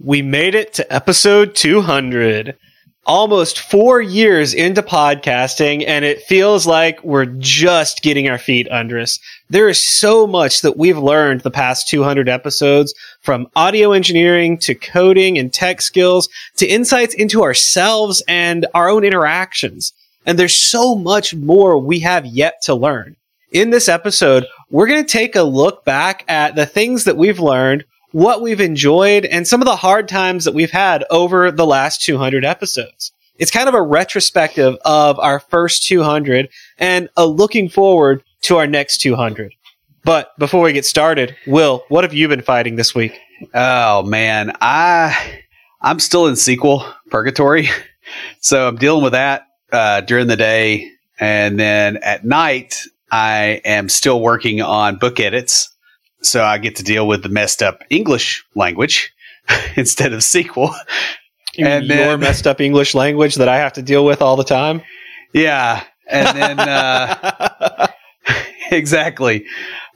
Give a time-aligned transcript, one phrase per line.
[0.00, 2.56] We made it to episode 200.
[3.06, 8.98] Almost four years into podcasting, and it feels like we're just getting our feet under
[8.98, 9.20] us.
[9.50, 14.74] There is so much that we've learned the past 200 episodes from audio engineering to
[14.74, 19.92] coding and tech skills to insights into ourselves and our own interactions.
[20.26, 23.16] And there's so much more we have yet to learn.
[23.52, 27.38] In this episode, we're going to take a look back at the things that we've
[27.38, 31.66] learned, what we've enjoyed, and some of the hard times that we've had over the
[31.66, 33.10] last 200 episodes.
[33.40, 38.68] It's kind of a retrospective of our first 200 and a looking forward to our
[38.68, 39.52] next 200.
[40.04, 43.18] But before we get started, Will, what have you been fighting this week?
[43.52, 45.40] Oh man, I
[45.80, 47.68] I'm still in SQL purgatory,
[48.40, 52.80] so I'm dealing with that uh, during the day, and then at night
[53.10, 55.73] I am still working on book edits
[56.24, 59.12] so I get to deal with the messed up English language
[59.76, 60.74] instead of SQL.
[61.58, 64.44] And your then, messed up English language that I have to deal with all the
[64.44, 64.82] time.
[65.32, 67.86] Yeah, and then uh,
[68.70, 69.46] exactly.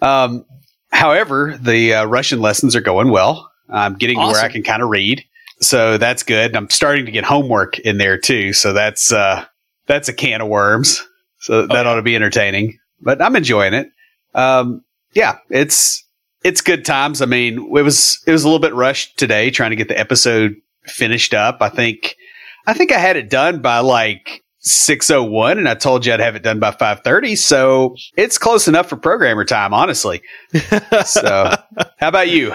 [0.00, 0.44] Um,
[0.90, 3.50] however, the uh, Russian lessons are going well.
[3.68, 4.32] I'm getting awesome.
[4.32, 5.24] where I can kind of read,
[5.60, 6.56] so that's good.
[6.56, 9.44] I'm starting to get homework in there too, so that's uh,
[9.86, 11.04] that's a can of worms.
[11.40, 12.78] So that ought to be entertaining.
[13.00, 13.90] But I'm enjoying it.
[14.34, 14.84] Um,
[15.14, 16.04] yeah, it's
[16.44, 17.20] it's good times.
[17.22, 19.98] I mean, it was it was a little bit rushed today trying to get the
[19.98, 21.58] episode finished up.
[21.60, 22.16] I think
[22.66, 26.36] I think I had it done by like 601 and I told you I'd have
[26.36, 27.36] it done by 530.
[27.36, 30.22] So it's close enough for programmer time, honestly.
[31.04, 31.54] so
[31.98, 32.52] how about you?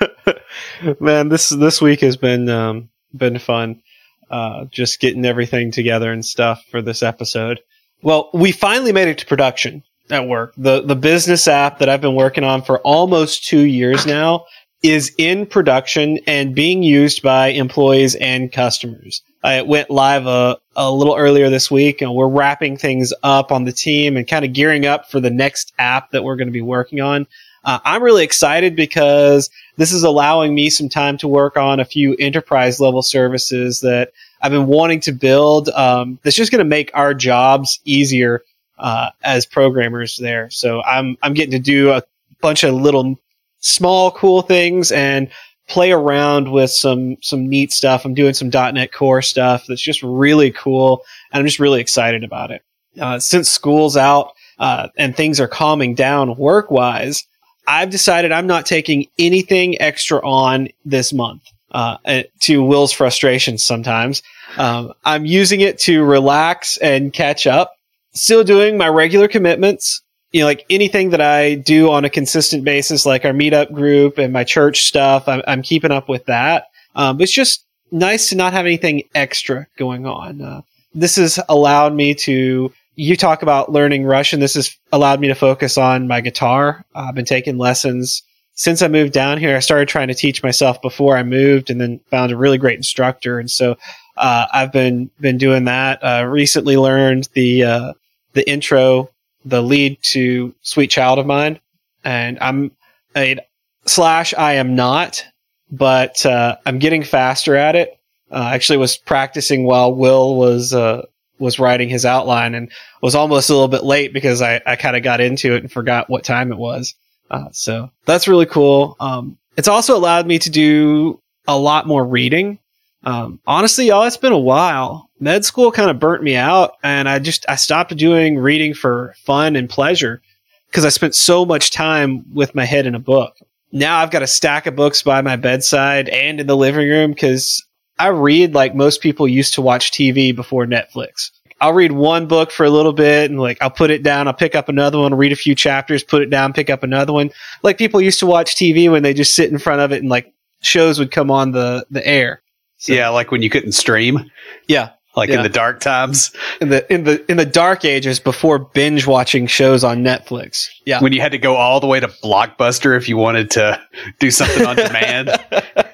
[1.00, 3.82] Man, this this week has been um, been fun.
[4.30, 7.60] Uh, just getting everything together and stuff for this episode.
[8.02, 10.54] Well, we finally made it to production at work.
[10.56, 14.44] The the business app that I've been working on for almost two years now
[14.82, 19.22] is in production and being used by employees and customers.
[19.44, 23.64] I went live a, a little earlier this week and we're wrapping things up on
[23.64, 26.52] the team and kind of gearing up for the next app that we're going to
[26.52, 27.26] be working on.
[27.64, 31.84] Uh, I'm really excited because this is allowing me some time to work on a
[31.84, 35.68] few enterprise level services that I've been wanting to build.
[35.68, 38.42] Um, that's just going to make our jobs easier
[38.82, 40.50] uh, as programmers there.
[40.50, 42.02] So I'm I'm getting to do a
[42.40, 43.16] bunch of little
[43.60, 45.30] small cool things and
[45.68, 48.04] play around with some some neat stuff.
[48.04, 52.24] I'm doing some .NET Core stuff that's just really cool, and I'm just really excited
[52.24, 52.62] about it.
[53.00, 57.24] Uh, since school's out uh, and things are calming down work wise,
[57.66, 61.42] I've decided I'm not taking anything extra on this month.
[61.70, 61.96] Uh,
[62.40, 64.22] to Will's frustration sometimes.
[64.58, 67.72] Um, I'm using it to relax and catch up
[68.12, 70.02] still doing my regular commitments.
[70.32, 74.16] You know, like anything that I do on a consistent basis, like our meetup group
[74.16, 76.68] and my church stuff, I'm, I'm keeping up with that.
[76.94, 80.40] Um, it's just nice to not have anything extra going on.
[80.40, 80.62] Uh,
[80.94, 84.40] this has allowed me to, you talk about learning Russian.
[84.40, 86.86] This has allowed me to focus on my guitar.
[86.94, 88.22] Uh, I've been taking lessons
[88.54, 89.54] since I moved down here.
[89.54, 92.76] I started trying to teach myself before I moved and then found a really great
[92.76, 93.38] instructor.
[93.38, 93.76] And so,
[94.16, 96.02] uh, I've been, been doing that.
[96.02, 97.92] Uh, recently learned the, uh,
[98.32, 99.10] the intro,
[99.44, 101.60] the lead to Sweet Child of Mine,
[102.04, 102.72] and I'm
[103.16, 103.38] a
[103.86, 105.24] slash I am not,
[105.70, 107.98] but uh, I'm getting faster at it.
[108.30, 111.06] Uh, actually, was practicing while Will was uh,
[111.38, 112.70] was writing his outline, and
[113.02, 115.70] was almost a little bit late because I, I kind of got into it and
[115.70, 116.94] forgot what time it was.
[117.30, 118.96] Uh, so that's really cool.
[119.00, 122.58] Um, it's also allowed me to do a lot more reading.
[123.04, 125.08] Um, honestly, y'all, it's been a while.
[125.18, 129.14] Med school kind of burnt me out, and I just I stopped doing reading for
[129.24, 130.22] fun and pleasure
[130.68, 133.34] because I spent so much time with my head in a book.
[133.72, 137.12] Now I've got a stack of books by my bedside and in the living room
[137.12, 137.64] because
[137.98, 141.30] I read like most people used to watch TV before Netflix.
[141.60, 144.34] I'll read one book for a little bit and like I'll put it down, I'll
[144.34, 147.30] pick up another one, read a few chapters, put it down, pick up another one.
[147.62, 150.10] Like people used to watch TV when they just sit in front of it and
[150.10, 152.41] like shows would come on the the air.
[152.82, 154.28] So, yeah, like when you couldn't stream.
[154.66, 154.90] Yeah.
[155.14, 155.36] Like yeah.
[155.36, 156.32] in the dark times.
[156.60, 160.66] In the in the in the dark ages before binge watching shows on Netflix.
[160.84, 161.00] Yeah.
[161.00, 163.80] When you had to go all the way to Blockbuster if you wanted to
[164.18, 165.30] do something on demand.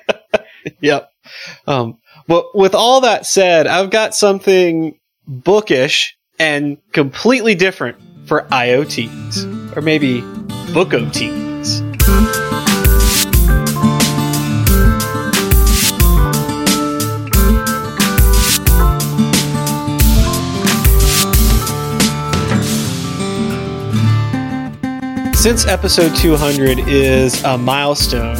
[0.81, 1.11] yep.
[1.67, 9.77] Um, but with all that said, I've got something bookish and completely different for IoTs,
[9.77, 10.23] or maybe
[10.73, 10.95] book
[25.39, 28.35] Since episode 200 is a milestone,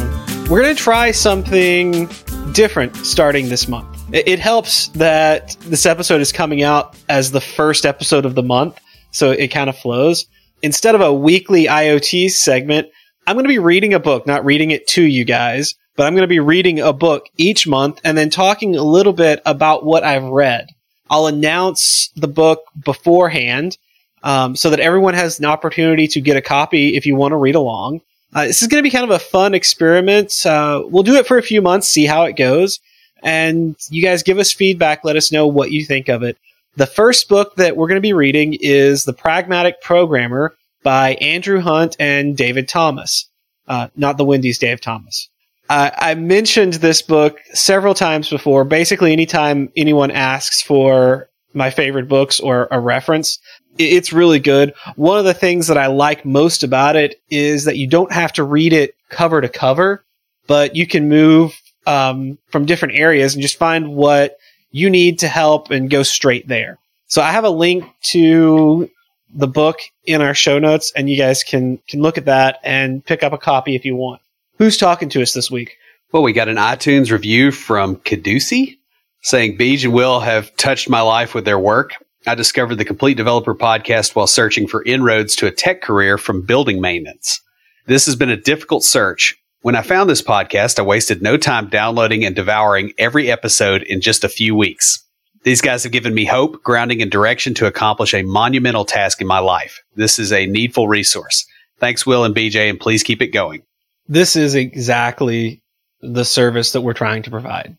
[0.49, 2.09] we're going to try something
[2.51, 4.03] different starting this month.
[4.11, 8.81] It helps that this episode is coming out as the first episode of the month,
[9.11, 10.25] so it kind of flows.
[10.61, 12.89] Instead of a weekly IoT segment,
[13.25, 16.15] I'm going to be reading a book, not reading it to you guys, but I'm
[16.15, 19.85] going to be reading a book each month and then talking a little bit about
[19.85, 20.67] what I've read.
[21.09, 23.77] I'll announce the book beforehand
[24.23, 27.37] um, so that everyone has an opportunity to get a copy if you want to
[27.37, 28.01] read along.
[28.33, 30.45] Uh, this is going to be kind of a fun experiment.
[30.45, 32.79] Uh, we'll do it for a few months, see how it goes,
[33.23, 35.03] and you guys give us feedback.
[35.03, 36.37] Let us know what you think of it.
[36.75, 41.59] The first book that we're going to be reading is The Pragmatic Programmer by Andrew
[41.59, 43.27] Hunt and David Thomas,
[43.67, 45.27] uh, not the Wendy's Dave Thomas.
[45.69, 48.63] Uh, I mentioned this book several times before.
[48.63, 53.39] Basically, anytime anyone asks for my favorite books or a reference,
[53.77, 54.73] it's really good.
[54.95, 58.33] One of the things that I like most about it is that you don't have
[58.33, 60.03] to read it cover to cover,
[60.47, 64.37] but you can move um, from different areas and just find what
[64.71, 66.77] you need to help and go straight there.
[67.07, 68.89] So I have a link to
[69.33, 73.03] the book in our show notes, and you guys can can look at that and
[73.03, 74.21] pick up a copy if you want.
[74.57, 75.77] Who's talking to us this week?
[76.11, 78.78] Well, we got an iTunes review from Caducey
[79.21, 81.93] saying Beej and Will have touched my life with their work.
[82.27, 86.45] I discovered the Complete Developer podcast while searching for inroads to a tech career from
[86.45, 87.41] building maintenance.
[87.85, 89.35] This has been a difficult search.
[89.61, 93.99] When I found this podcast, I wasted no time downloading and devouring every episode in
[93.99, 95.03] just a few weeks.
[95.43, 99.27] These guys have given me hope, grounding, and direction to accomplish a monumental task in
[99.27, 99.81] my life.
[99.95, 101.45] This is a needful resource.
[101.79, 103.63] Thanks, Will and BJ, and please keep it going.
[104.07, 105.61] This is exactly
[106.01, 107.77] the service that we're trying to provide.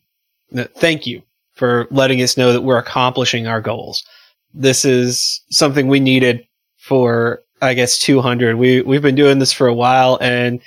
[0.75, 1.21] Thank you
[1.61, 4.03] for letting us know that we're accomplishing our goals
[4.53, 6.45] this is something we needed
[6.77, 8.55] for I guess 200.
[8.55, 10.61] We we've been doing this for a while and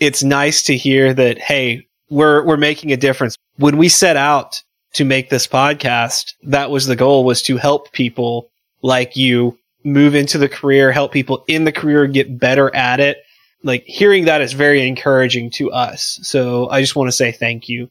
[0.00, 3.36] it's nice to hear that hey, we're we're making a difference.
[3.56, 4.62] When we set out
[4.94, 8.48] to make this podcast, that was the goal was to help people
[8.82, 13.18] like you move into the career, help people in the career get better at it.
[13.62, 16.18] Like hearing that is very encouraging to us.
[16.22, 17.90] So I just want to say thank you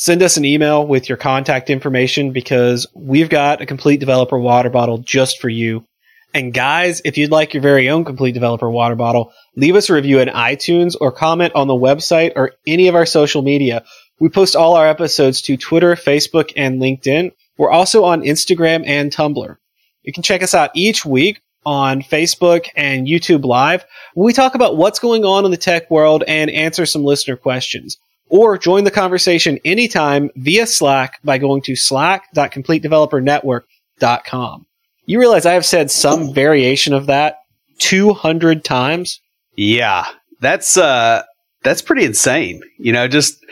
[0.00, 4.70] send us an email with your contact information because we've got a complete developer water
[4.70, 5.84] bottle just for you.
[6.32, 9.94] And guys, if you'd like your very own complete developer water bottle, leave us a
[9.94, 13.82] review in iTunes or comment on the website or any of our social media.
[14.20, 17.32] We post all our episodes to Twitter, Facebook, and LinkedIn.
[17.56, 19.56] We're also on Instagram and Tumblr.
[20.02, 23.84] You can check us out each week on Facebook and YouTube Live.
[24.14, 27.98] We talk about what's going on in the tech world and answer some listener questions
[28.30, 34.66] or join the conversation anytime via Slack by going to slack.completedevelopernetwork.com.
[35.06, 37.36] You realize I have said some variation of that
[37.78, 39.22] 200 times?
[39.56, 40.04] Yeah.
[40.40, 41.22] That's uh
[41.62, 42.60] that's pretty insane.
[42.78, 43.44] You know, just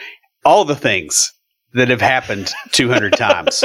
[0.45, 1.33] all the things
[1.73, 3.65] that have happened 200 times.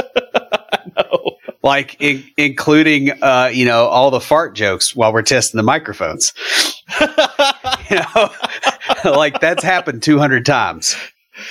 [1.62, 6.32] Like in, including uh, you know, all the fart jokes while we're testing the microphones.
[7.00, 8.30] you know,
[9.10, 10.96] like that's happened 200 times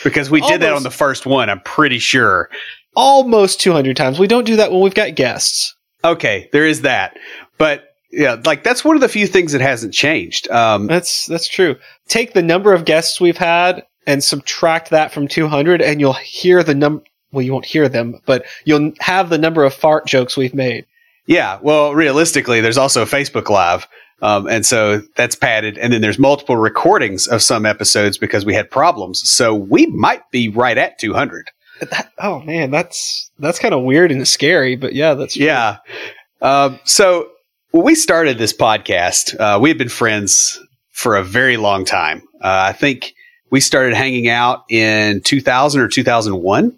[0.04, 0.54] because we Almost.
[0.54, 1.50] did that on the first one.
[1.50, 2.50] I'm pretty sure.
[2.96, 4.20] Almost 200 times.
[4.20, 5.76] We don't do that when we've got guests.
[6.04, 7.18] Okay, there is that.
[7.58, 10.50] But yeah, like that's one of the few things that hasn't changed.
[10.50, 11.76] Um, that's that's true.
[12.08, 16.64] Take the number of guests we've had and subtract that from 200, and you'll hear
[16.64, 17.04] the number.
[17.32, 20.86] Well, you won't hear them, but you'll have the number of fart jokes we've made.
[21.28, 23.88] Yeah, well, realistically, there's also Facebook Live,
[24.22, 25.78] um, and so that's padded.
[25.78, 29.28] And then there's multiple recordings of some episodes because we had problems.
[29.30, 31.50] So we might be right at 200.
[31.90, 35.48] That, oh man, that's that's kind of weird and scary, but yeah, that's true.
[35.48, 35.78] yeah.
[36.40, 37.30] Um, so
[37.72, 40.60] when we started this podcast, uh, we had been friends
[40.92, 42.22] for a very long time.
[42.44, 43.14] Uh, I think
[43.50, 46.78] we started hanging out in 2000 or 2001.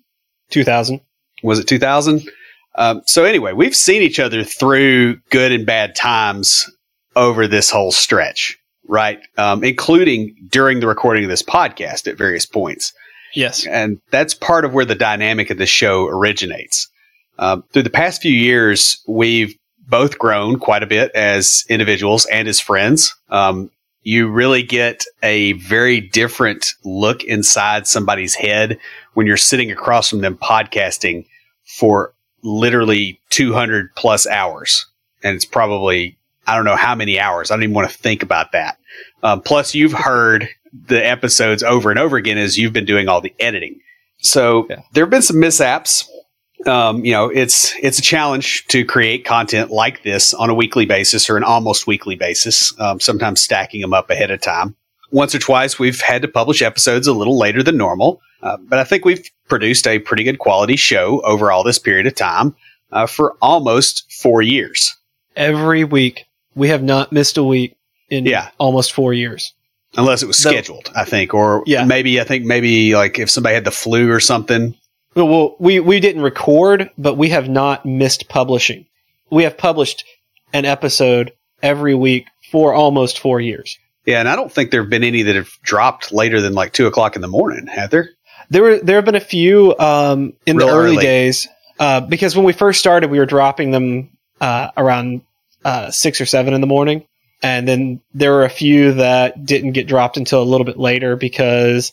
[0.51, 1.01] 2000
[1.43, 2.27] was it 2000?
[2.75, 6.71] Um, so anyway, we've seen each other through good and bad times
[7.15, 9.19] over this whole stretch, right?
[9.37, 12.93] Um, including during the recording of this podcast at various points.
[13.33, 13.65] Yes.
[13.65, 16.87] And that's part of where the dynamic of the show originates.
[17.39, 22.47] Um, through the past few years, we've both grown quite a bit as individuals and
[22.47, 23.15] as friends.
[23.29, 23.71] Um,
[24.03, 28.77] You really get a very different look inside somebody's head
[29.13, 31.25] when you're sitting across from them podcasting
[31.65, 34.85] for literally 200 plus hours.
[35.23, 37.51] And it's probably, I don't know how many hours.
[37.51, 38.77] I don't even want to think about that.
[39.21, 43.21] Um, plus, you've heard the episodes over and over again as you've been doing all
[43.21, 43.79] the editing.
[44.19, 44.81] So yeah.
[44.93, 46.09] there have been some mishaps.
[46.65, 50.85] Um, you know, it's it's a challenge to create content like this on a weekly
[50.85, 52.73] basis or an almost weekly basis.
[52.79, 54.75] Um, sometimes stacking them up ahead of time.
[55.11, 58.79] Once or twice, we've had to publish episodes a little later than normal, uh, but
[58.79, 62.55] I think we've produced a pretty good quality show over all this period of time
[62.91, 64.95] uh, for almost four years.
[65.35, 67.75] Every week, we have not missed a week
[68.09, 68.49] in yeah.
[68.57, 69.53] almost four years
[69.95, 71.85] unless it was scheduled, the, I think, or yeah.
[71.85, 74.75] maybe I think maybe like if somebody had the flu or something.
[75.15, 78.85] Well, we we didn't record, but we have not missed publishing.
[79.29, 80.05] We have published
[80.53, 83.77] an episode every week for almost four years.
[84.05, 86.73] Yeah, and I don't think there have been any that have dropped later than like
[86.73, 87.67] two o'clock in the morning.
[87.67, 88.09] Have there?
[88.49, 91.03] There were there have been a few um, in Real the early, early.
[91.03, 91.47] days
[91.79, 94.09] uh, because when we first started, we were dropping them
[94.41, 95.21] uh, around
[95.65, 97.05] uh, six or seven in the morning.
[97.41, 101.15] And then there were a few that didn't get dropped until a little bit later
[101.15, 101.91] because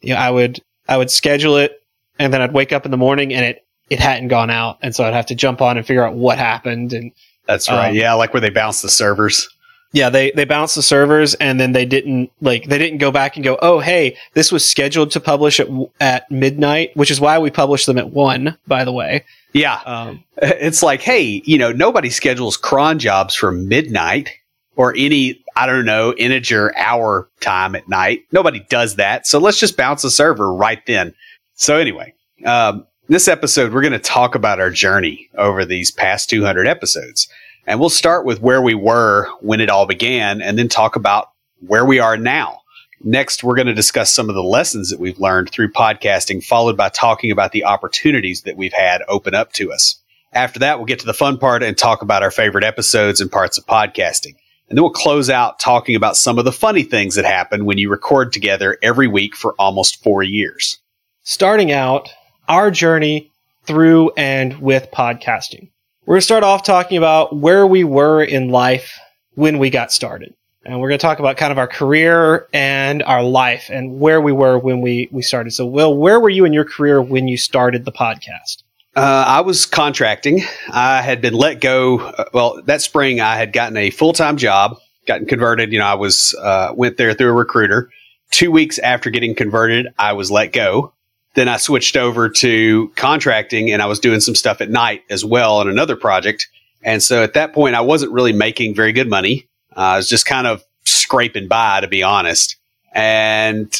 [0.00, 1.82] you know I would I would schedule it
[2.18, 4.78] and then I'd wake up in the morning and it it hadn't gone out.
[4.80, 7.12] And so I'd have to jump on and figure out what happened and
[7.46, 7.90] that's right.
[7.90, 9.48] um, yeah like where they bounce the servers
[9.92, 13.36] yeah they they bounced the servers and then they didn't like they didn't go back
[13.36, 15.68] and go oh hey this was scheduled to publish at
[16.00, 20.22] at midnight which is why we published them at one by the way yeah um,
[20.42, 24.30] it's like hey you know nobody schedules cron jobs for midnight
[24.76, 28.24] or any, I don't know, integer hour time at night.
[28.32, 29.26] Nobody does that.
[29.26, 31.14] So let's just bounce the server right then.
[31.54, 36.30] So anyway, um, this episode, we're going to talk about our journey over these past
[36.30, 37.28] 200 episodes.
[37.66, 41.30] And we'll start with where we were when it all began and then talk about
[41.60, 42.60] where we are now.
[43.04, 46.76] Next, we're going to discuss some of the lessons that we've learned through podcasting, followed
[46.76, 50.00] by talking about the opportunities that we've had open up to us.
[50.32, 53.30] After that, we'll get to the fun part and talk about our favorite episodes and
[53.30, 54.36] parts of podcasting.
[54.68, 57.76] And then we'll close out talking about some of the funny things that happen when
[57.76, 60.78] you record together every week for almost four years.
[61.24, 62.08] Starting out,
[62.48, 63.30] our journey
[63.64, 65.71] through and with podcasting.
[66.04, 68.98] We're going to start off talking about where we were in life
[69.34, 70.34] when we got started.
[70.64, 74.20] And we're going to talk about kind of our career and our life and where
[74.20, 75.52] we were when we, we started.
[75.52, 78.64] So, Will, where were you in your career when you started the podcast?
[78.96, 80.42] Uh, I was contracting.
[80.70, 82.00] I had been let go.
[82.00, 85.72] Uh, well, that spring, I had gotten a full time job, gotten converted.
[85.72, 87.90] You know, I was uh, went there through a recruiter.
[88.32, 90.94] Two weeks after getting converted, I was let go.
[91.34, 95.24] Then I switched over to contracting, and I was doing some stuff at night as
[95.24, 96.48] well on another project.
[96.82, 99.48] And so at that point, I wasn't really making very good money.
[99.76, 102.56] Uh, I was just kind of scraping by, to be honest.
[102.92, 103.74] And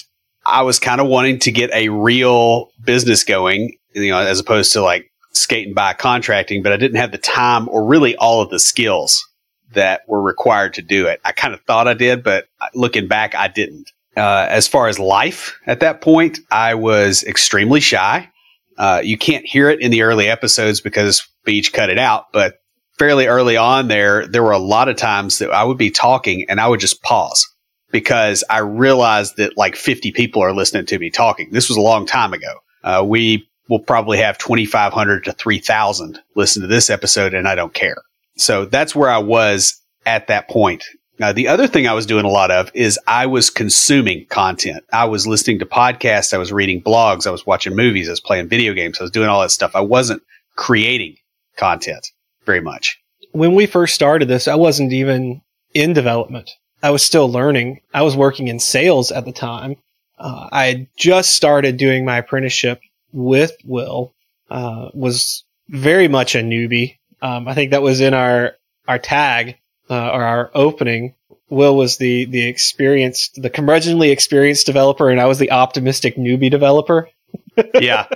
[0.47, 4.73] I was kind of wanting to get a real business going you know, as opposed
[4.73, 8.51] to like skating by contracting, but I didn't have the time or really all of
[8.51, 9.27] the skills
[9.73, 11.21] that were required to do it.
[11.25, 13.91] I kind of thought I did, but looking back, I didn't.
[14.17, 18.29] Uh, as far as life at that point, I was extremely shy.
[18.77, 22.57] Uh, you can't hear it in the early episodes because BJ cut it out, but
[22.99, 26.47] fairly early on there, there were a lot of times that I would be talking
[26.49, 27.47] and I would just pause
[27.91, 31.51] because I realized that like 50 people are listening to me talking.
[31.51, 32.55] This was a long time ago.
[32.83, 37.73] Uh, we will probably have 2,500 to 3,000 listen to this episode, and I don't
[37.73, 37.97] care.
[38.37, 40.85] So that's where I was at that point.
[41.23, 44.83] Now, the other thing I was doing a lot of is I was consuming content.
[44.93, 46.35] I was listening to podcasts.
[46.35, 47.29] I was reading blogs.
[47.29, 48.09] I was watching movies.
[48.09, 48.99] I was playing video games.
[48.99, 49.77] I was doing all that stuff.
[49.77, 50.25] I wasn't
[50.57, 51.19] creating
[51.57, 52.11] content
[52.45, 53.01] very much.
[53.31, 56.51] When we first started this, I wasn't even in development.
[56.83, 57.83] I was still learning.
[57.95, 59.77] I was working in sales at the time.
[60.19, 62.81] Uh, I had just started doing my apprenticeship
[63.13, 64.13] with Will
[64.51, 66.97] uh, was very much a newbie.
[67.21, 68.57] Um, I think that was in our
[68.89, 69.59] our tag
[69.93, 71.15] uh, or our opening.
[71.51, 76.51] Will was the the experienced, the curmudgeonly experienced developer, and I was the optimistic newbie
[76.51, 77.11] developer.
[77.75, 78.07] yeah.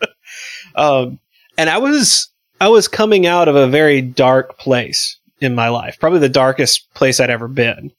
[0.74, 1.18] um,
[1.58, 5.98] and I was I was coming out of a very dark place in my life,
[6.00, 7.92] probably the darkest place I'd ever been.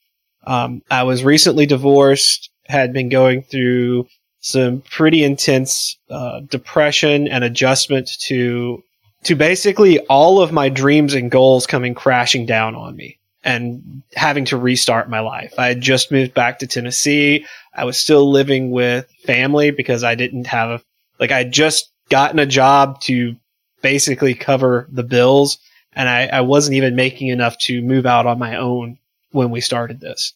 [0.47, 4.07] Um, I was recently divorced, had been going through
[4.39, 8.83] some pretty intense uh, depression and adjustment to
[9.25, 14.45] to basically all of my dreams and goals coming crashing down on me and having
[14.45, 15.53] to restart my life.
[15.57, 17.45] I had just moved back to Tennessee.
[17.73, 20.81] I was still living with family because I didn't have a,
[21.19, 23.35] like I just gotten a job to
[23.81, 25.59] basically cover the bills
[25.93, 28.97] and I, I wasn't even making enough to move out on my own
[29.31, 30.33] when we started this.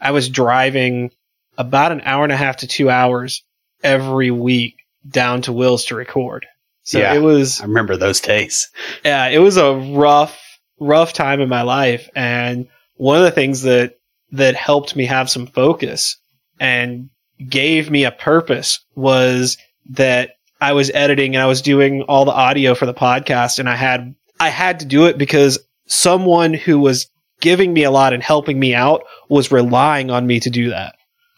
[0.00, 1.10] I was driving
[1.58, 3.42] about an hour and a half to two hours
[3.82, 6.46] every week down to Will's to record.
[6.84, 7.14] So Yeah.
[7.14, 8.68] it was I remember those days.
[9.04, 10.38] yeah, it was a rough,
[10.80, 12.08] rough time in my life.
[12.14, 13.94] And one of the things that,
[14.32, 16.16] that helped me have some focus
[16.60, 17.08] and
[17.48, 19.56] gave me a purpose was
[19.90, 23.68] that I was editing and I was doing all the audio for the podcast and
[23.68, 27.08] I had, I had to do it because someone who was
[27.40, 30.94] giving me a lot and helping me out was relying on me to do that.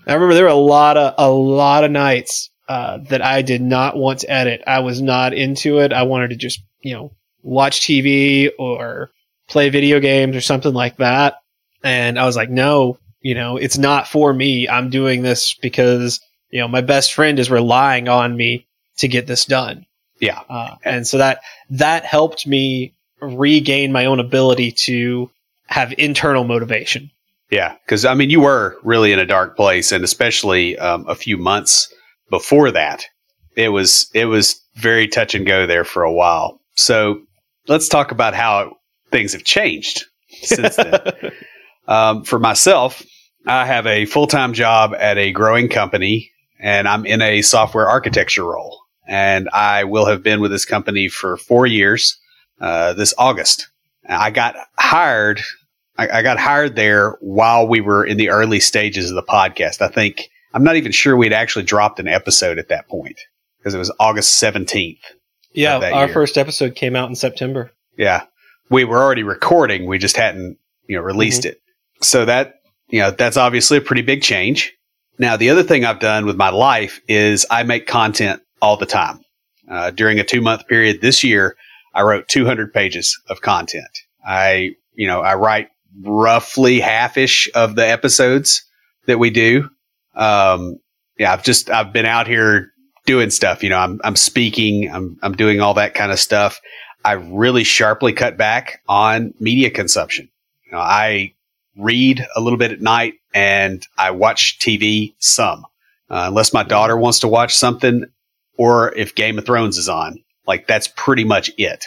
[0.06, 3.62] I remember there were a lot of, a lot of nights, uh, that I did
[3.62, 4.62] not want to edit.
[4.66, 5.92] I was not into it.
[5.92, 9.10] I wanted to just, you know, watch TV or
[9.48, 11.36] play video games or something like that.
[11.84, 14.68] And I was like, no, you know, it's not for me.
[14.68, 16.20] I'm doing this because,
[16.50, 18.66] you know, my best friend is relying on me
[18.98, 19.86] to get this done.
[20.18, 20.40] Yeah.
[20.48, 25.30] Uh, and so that, that helped me regain my own ability to
[25.66, 27.10] have internal motivation.
[27.50, 31.14] Yeah, because I mean, you were really in a dark place, and especially um, a
[31.14, 31.92] few months
[32.30, 33.04] before that,
[33.56, 36.60] it was it was very touch and go there for a while.
[36.74, 37.22] So
[37.68, 38.76] let's talk about how
[39.10, 40.04] things have changed
[40.42, 41.00] since then.
[41.88, 43.02] um, for myself,
[43.46, 47.88] I have a full time job at a growing company, and I'm in a software
[47.88, 48.80] architecture role.
[49.08, 52.18] And I will have been with this company for four years
[52.60, 53.68] uh, this August.
[54.08, 55.40] I got hired
[55.98, 59.80] I, I got hired there while we were in the early stages of the podcast.
[59.80, 63.20] I think I'm not even sure we'd actually dropped an episode at that point
[63.58, 64.96] because it was August 17th.
[65.52, 65.76] yeah.
[65.76, 66.14] Our year.
[66.14, 67.72] first episode came out in September.
[67.98, 68.24] Yeah.
[68.70, 69.84] We were already recording.
[69.84, 70.56] We just hadn't,
[70.88, 71.60] you know, released it.
[72.00, 72.54] So that,
[72.88, 74.72] you know, that's obviously a pretty big change.
[75.18, 78.86] Now, the other thing I've done with my life is I make content all the
[78.86, 79.20] time.
[79.70, 81.54] Uh, during a two month period this year,
[81.94, 83.90] I wrote 200 pages of content.
[84.26, 85.68] I, you know, I write
[86.02, 88.64] roughly half ish of the episodes
[89.04, 89.68] that we do.
[90.16, 90.78] Um,
[91.18, 92.72] yeah, I've just, I've been out here
[93.04, 93.62] doing stuff.
[93.62, 96.60] You know, I'm, I'm speaking, I'm, I'm doing all that kind of stuff.
[97.04, 100.28] I really sharply cut back on media consumption.
[100.64, 101.34] You know, I
[101.76, 105.64] read a little bit at night and I watch TV some,
[106.10, 108.06] uh, unless my daughter wants to watch something
[108.56, 110.22] or if Game of Thrones is on.
[110.46, 111.84] Like that's pretty much it.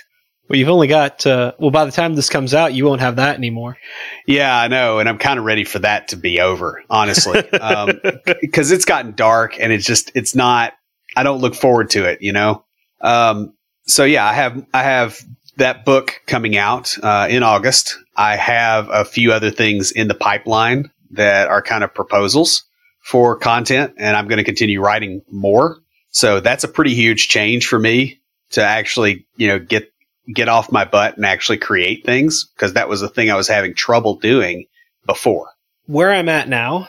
[0.49, 3.17] Well, you've only got, uh, well, by the time this comes out, you won't have
[3.17, 3.77] that anymore.
[4.25, 8.01] Yeah, I know, and I'm kind of ready for that to be over, honestly, um,
[8.41, 10.73] because it's gotten dark and it's just it's not.
[11.15, 12.65] I don't look forward to it, you know.
[13.01, 15.19] Um, so yeah, I have I have
[15.57, 17.97] that book coming out uh, in August.
[18.15, 22.63] I have a few other things in the pipeline that are kind of proposals
[23.01, 25.77] for content, and I'm going to continue writing more.
[26.09, 28.19] So that's a pretty huge change for me
[28.51, 29.91] to actually, you know, get
[30.33, 33.47] get off my butt and actually create things because that was the thing I was
[33.47, 34.65] having trouble doing
[35.05, 35.49] before.
[35.87, 36.87] where I'm at now,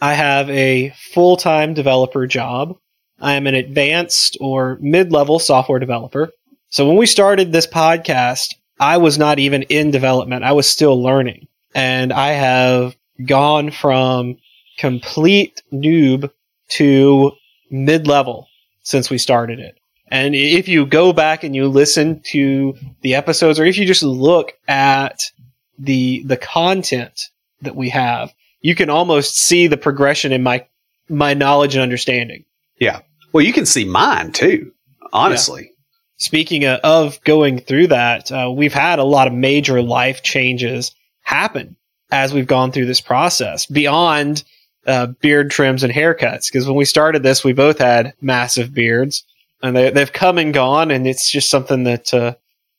[0.00, 2.76] I have a full time developer job.
[3.20, 6.30] I am an advanced or mid level software developer.
[6.70, 10.44] So when we started this podcast, I was not even in development.
[10.44, 11.48] I was still learning.
[11.74, 14.38] And I have gone from
[14.78, 16.30] complete noob
[16.70, 17.32] to
[17.70, 18.48] mid level
[18.82, 19.79] since we started it.
[20.10, 24.02] And if you go back and you listen to the episodes, or if you just
[24.02, 25.30] look at
[25.78, 27.28] the the content
[27.62, 30.66] that we have, you can almost see the progression in my
[31.08, 32.44] my knowledge and understanding.
[32.78, 33.00] Yeah.
[33.32, 34.72] Well, you can see mine too,
[35.12, 35.72] honestly.
[36.16, 40.94] Speaking of, of going through that, uh, we've had a lot of major life changes
[41.22, 41.76] happen
[42.10, 44.44] as we've gone through this process beyond
[44.86, 46.50] uh, beard trims and haircuts.
[46.50, 49.24] Because when we started this, we both had massive beards,
[49.62, 52.34] and they, they've come and gone, and it's just something that uh,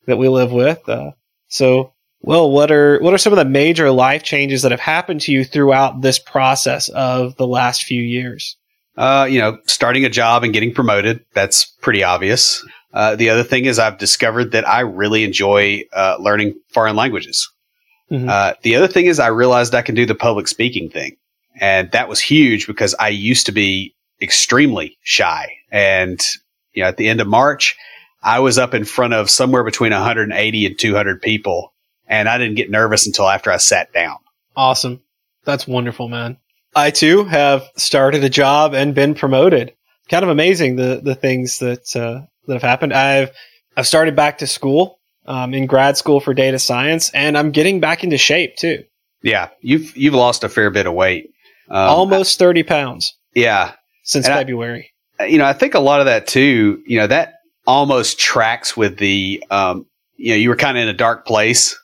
[0.06, 0.88] that we live with.
[0.88, 1.12] Uh,
[1.48, 5.20] so, well, what are what are some of the major life changes that have happened
[5.22, 8.56] to you throughout this process of the last few years?
[8.96, 12.64] Uh, you know, starting a job and getting promoted, that's pretty obvious.
[12.92, 17.50] Uh, the other thing is I've discovered that I really enjoy uh, learning foreign languages.
[18.10, 18.28] Mhm.
[18.28, 21.16] Uh, the other thing is I realized I can do the public speaking thing.
[21.58, 25.52] And that was huge because I used to be extremely shy.
[25.70, 26.20] And,
[26.72, 27.76] you know, at the end of March,
[28.22, 31.72] I was up in front of somewhere between 180 and 200 people.
[32.06, 34.16] And I didn't get nervous until after I sat down.
[34.56, 35.00] Awesome.
[35.44, 36.36] That's wonderful, man.
[36.74, 39.72] I too have started a job and been promoted.
[40.08, 42.92] Kind of amazing the the things that uh, that have happened.
[42.92, 43.30] I've
[43.76, 47.80] I've started back to school um, in grad school for data science, and I'm getting
[47.80, 48.84] back into shape too.
[49.22, 49.48] Yeah.
[49.60, 51.30] You've, you've lost a fair bit of weight.
[51.70, 53.72] Um, Almost thirty pounds Yeah.
[54.04, 54.91] since And February.
[55.28, 57.34] You know, I think a lot of that too, you know, that
[57.66, 61.78] almost tracks with the, um, you know, you were kind of in a dark place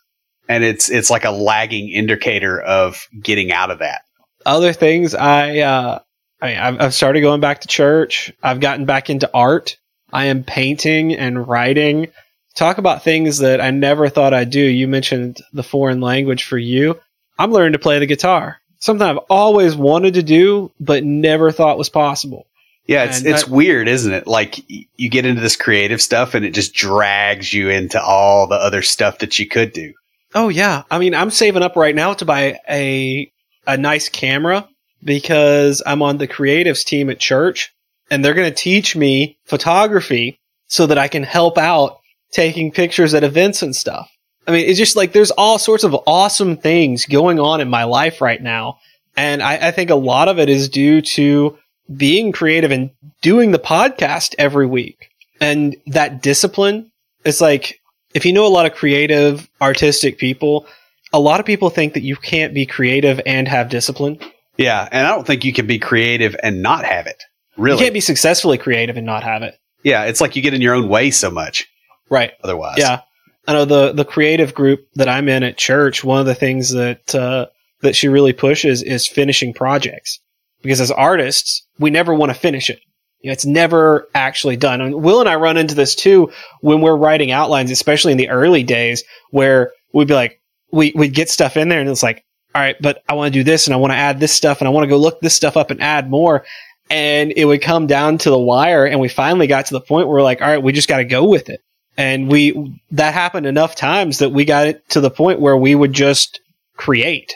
[0.48, 4.02] and it's, it's like a lagging indicator of getting out of that.
[4.46, 5.98] other things, I, uh,
[6.40, 8.32] I mean, I've, I've started going back to church.
[8.42, 9.76] I've gotten back into art.
[10.12, 12.08] I am painting and writing.
[12.54, 14.60] Talk about things that I never thought I'd do.
[14.60, 16.98] You mentioned the foreign language for you.
[17.38, 18.58] I'm learning to play the guitar.
[18.80, 22.46] Something I've always wanted to do, but never thought was possible.
[22.88, 24.26] Yeah, it's it's weird, isn't it?
[24.26, 28.56] Like you get into this creative stuff and it just drags you into all the
[28.56, 29.92] other stuff that you could do.
[30.34, 30.84] Oh yeah.
[30.90, 33.30] I mean, I'm saving up right now to buy a
[33.66, 34.66] a nice camera
[35.04, 37.74] because I'm on the creatives team at church
[38.10, 41.98] and they're going to teach me photography so that I can help out
[42.32, 44.10] taking pictures at events and stuff.
[44.46, 47.84] I mean, it's just like there's all sorts of awesome things going on in my
[47.84, 48.78] life right now.
[49.14, 51.58] And I, I think a lot of it is due to
[51.94, 52.90] being creative and
[53.22, 55.10] doing the podcast every week.
[55.40, 56.90] And that discipline
[57.24, 57.80] is like,
[58.14, 60.66] if you know a lot of creative, artistic people,
[61.12, 64.18] a lot of people think that you can't be creative and have discipline.
[64.56, 64.88] Yeah.
[64.90, 67.22] And I don't think you can be creative and not have it.
[67.56, 67.78] Really.
[67.78, 69.58] You can't be successfully creative and not have it.
[69.82, 70.04] Yeah.
[70.04, 71.68] It's like you get in your own way so much.
[72.10, 72.32] Right.
[72.42, 72.78] Otherwise.
[72.78, 73.02] Yeah.
[73.46, 76.72] I know the, the creative group that I'm in at church, one of the things
[76.72, 77.46] that, uh,
[77.80, 80.20] that she really pushes is finishing projects
[80.62, 82.80] because as artists, we never want to finish it.
[83.20, 84.80] You know, it's never actually done.
[84.80, 88.30] And Will and I run into this too when we're writing outlines, especially in the
[88.30, 90.40] early days where we'd be like,
[90.70, 93.38] we, we'd get stuff in there and it's like, all right, but I want to
[93.38, 95.20] do this and I want to add this stuff and I want to go look
[95.20, 96.44] this stuff up and add more.
[96.90, 98.86] And it would come down to the wire.
[98.86, 100.98] And we finally got to the point where we're like, all right, we just got
[100.98, 101.60] to go with it.
[101.96, 105.74] And we, that happened enough times that we got it to the point where we
[105.74, 106.40] would just
[106.76, 107.34] create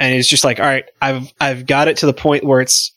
[0.00, 2.92] and it's just like, all right, I've I've got it to the point where it's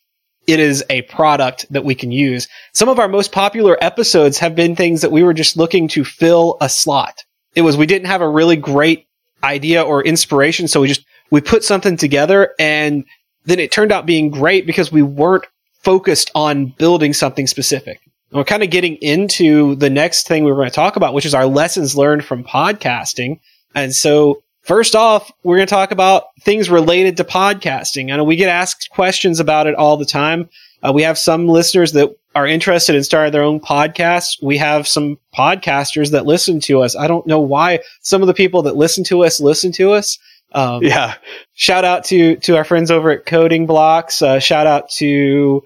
[0.47, 2.47] it is a product that we can use.
[2.73, 6.03] Some of our most popular episodes have been things that we were just looking to
[6.03, 7.23] fill a slot.
[7.55, 9.05] It was we didn't have a really great
[9.43, 13.03] idea or inspiration, so we just we put something together and
[13.45, 15.45] then it turned out being great because we weren't
[15.81, 17.99] focused on building something specific.
[18.31, 21.13] And we're kind of getting into the next thing we were going to talk about,
[21.13, 23.41] which is our lessons learned from podcasting.
[23.75, 28.11] And so First off, we're going to talk about things related to podcasting.
[28.11, 30.49] I know we get asked questions about it all the time.
[30.81, 34.41] Uh, we have some listeners that are interested in starting their own podcasts.
[34.41, 36.95] We have some podcasters that listen to us.
[36.95, 40.17] I don't know why some of the people that listen to us listen to us.
[40.53, 41.15] Um, yeah.
[41.55, 44.21] Shout out to to our friends over at Coding Blocks.
[44.21, 45.63] Uh, shout out to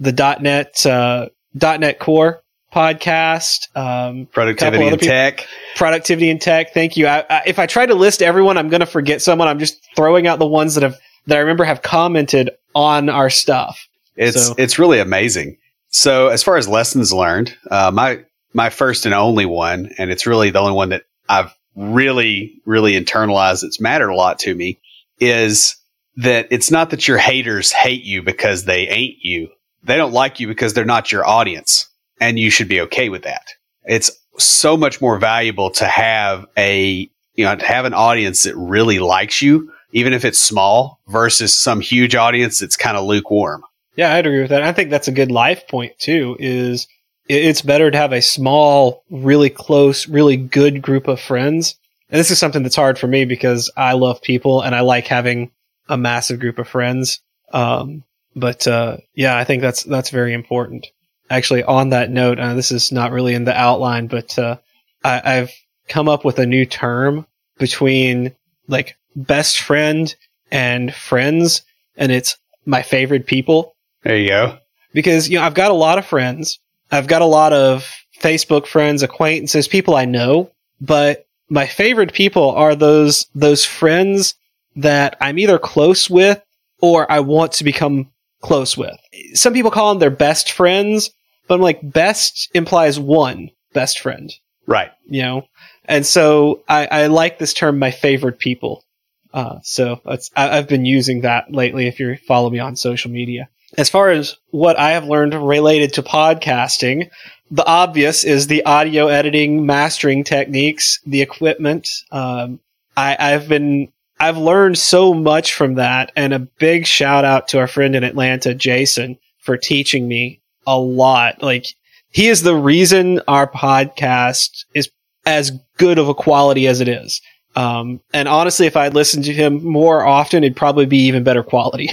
[0.00, 2.40] the .NET uh, .NET Core
[2.74, 6.74] podcast, um, productivity and tech, productivity and tech.
[6.74, 7.06] Thank you.
[7.06, 9.48] I, I, if I try to list everyone, I'm going to forget someone.
[9.48, 13.30] I'm just throwing out the ones that have that I remember have commented on our
[13.30, 13.88] stuff.
[14.16, 14.54] It's so.
[14.58, 15.58] it's really amazing.
[15.90, 20.26] So as far as lessons learned, uh, my my first and only one, and it's
[20.26, 23.64] really the only one that I've really really internalized.
[23.64, 24.80] It's mattered a lot to me.
[25.20, 25.76] Is
[26.16, 29.48] that it's not that your haters hate you because they ain't you.
[29.84, 31.87] They don't like you because they're not your audience
[32.20, 33.46] and you should be okay with that.
[33.84, 38.56] It's so much more valuable to have a, you know, to have an audience that
[38.56, 43.62] really likes you, even if it's small versus some huge audience that's kind of lukewarm.
[43.96, 44.62] Yeah, I'd agree with that.
[44.62, 46.86] I think that's a good life point too, is
[47.28, 51.74] it's better to have a small, really close, really good group of friends.
[52.10, 55.06] And this is something that's hard for me because I love people and I like
[55.06, 55.50] having
[55.88, 57.20] a massive group of friends.
[57.52, 58.04] Um,
[58.36, 60.86] but, uh, yeah, I think that's, that's very important
[61.30, 64.56] actually on that note, uh, this is not really in the outline, but uh,
[65.04, 65.50] I, have
[65.88, 67.26] come up with a new term
[67.58, 68.34] between
[68.66, 70.14] like best friend
[70.50, 71.62] and friends,
[71.96, 72.36] and it's
[72.66, 73.74] my favorite people.
[74.02, 74.58] There you go.
[74.92, 76.58] Because you know I've got a lot of friends,
[76.90, 82.50] I've got a lot of Facebook friends, acquaintances, people I know, but my favorite people
[82.50, 84.34] are those those friends
[84.76, 86.42] that I'm either close with
[86.80, 88.10] or I want to become
[88.40, 88.96] close with.
[89.34, 91.10] Some people call them their best friends,
[91.48, 94.32] but I'm like, best implies one best friend.
[94.66, 94.90] Right.
[95.06, 95.48] You know?
[95.84, 98.84] And so I, I like this term, my favorite people.
[99.32, 103.10] Uh, so that's, I, have been using that lately if you follow me on social
[103.10, 103.48] media.
[103.76, 107.10] As far as what I have learned related to podcasting,
[107.50, 111.88] the obvious is the audio editing, mastering techniques, the equipment.
[112.10, 112.60] Um,
[112.96, 117.58] I, I've been, I've learned so much from that and a big shout out to
[117.58, 121.42] our friend in Atlanta, Jason, for teaching me a lot.
[121.42, 121.66] Like
[122.10, 124.90] he is the reason our podcast is
[125.26, 127.20] as good of a quality as it is.
[127.56, 131.42] Um, and honestly, if I'd listened to him more often, it'd probably be even better
[131.42, 131.90] quality.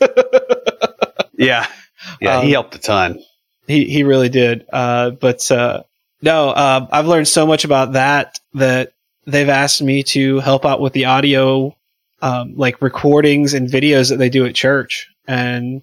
[1.34, 1.66] yeah,
[2.20, 3.22] yeah, he um, helped a ton.
[3.66, 4.64] He he really did.
[4.72, 5.82] Uh, but uh,
[6.22, 8.92] no, uh, I've learned so much about that that
[9.26, 11.76] they've asked me to help out with the audio
[12.22, 15.08] um, like recordings and videos that they do at church.
[15.26, 15.82] And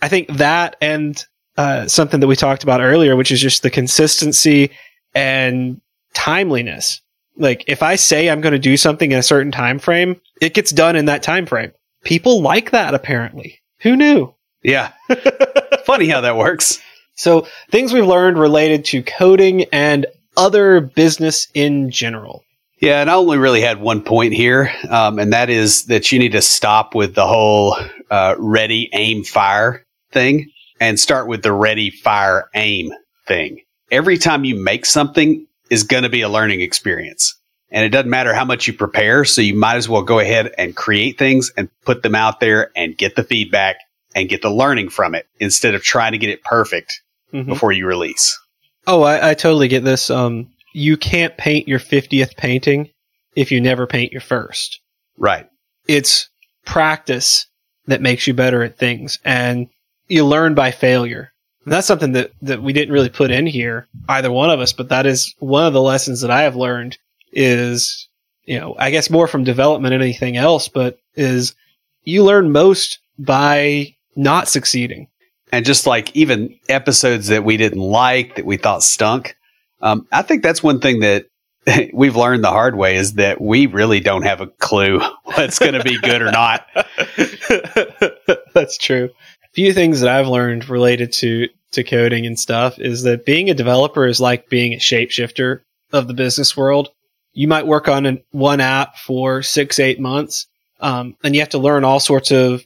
[0.00, 1.22] I think that and
[1.56, 4.70] uh, something that we talked about earlier, which is just the consistency
[5.14, 5.80] and
[6.14, 7.00] timeliness.
[7.36, 10.54] Like if I say I'm going to do something in a certain time frame, it
[10.54, 11.72] gets done in that time frame.
[12.04, 13.60] People like that apparently.
[13.80, 14.34] Who knew?
[14.62, 14.92] Yeah.
[15.84, 16.80] Funny how that works.
[17.16, 22.42] So things we've learned related to coding and other business in general.
[22.80, 26.18] Yeah, and I only really had one point here, um, and that is that you
[26.18, 27.76] need to stop with the whole
[28.10, 30.50] uh, ready, aim, fire thing
[30.84, 32.92] and start with the ready, fire, aim
[33.26, 33.62] thing.
[33.90, 37.34] Every time you make something is going to be a learning experience.
[37.70, 40.52] And it doesn't matter how much you prepare, so you might as well go ahead
[40.58, 43.76] and create things and put them out there and get the feedback
[44.14, 47.00] and get the learning from it instead of trying to get it perfect
[47.32, 47.48] mm-hmm.
[47.48, 48.38] before you release.
[48.86, 50.10] Oh, I, I totally get this.
[50.10, 52.90] Um, you can't paint your 50th painting
[53.34, 54.80] if you never paint your first.
[55.16, 55.48] Right.
[55.88, 56.28] It's
[56.66, 57.46] practice
[57.86, 59.68] that makes you better at things and
[60.08, 61.32] you learn by failure.
[61.64, 64.72] And that's something that, that we didn't really put in here, either one of us,
[64.72, 66.98] but that is one of the lessons that I have learned
[67.32, 68.08] is,
[68.44, 71.54] you know, I guess more from development than anything else, but is
[72.02, 75.08] you learn most by not succeeding.
[75.52, 79.36] And just like even episodes that we didn't like, that we thought stunk,
[79.80, 81.26] um, I think that's one thing that
[81.92, 85.74] we've learned the hard way is that we really don't have a clue what's going
[85.74, 86.66] to be good or not.
[88.54, 89.10] that's true.
[89.54, 93.54] Few things that I've learned related to to coding and stuff is that being a
[93.54, 95.60] developer is like being a shapeshifter
[95.92, 96.90] of the business world.
[97.32, 100.46] You might work on an, one app for six, eight months,
[100.80, 102.64] um, and you have to learn all sorts of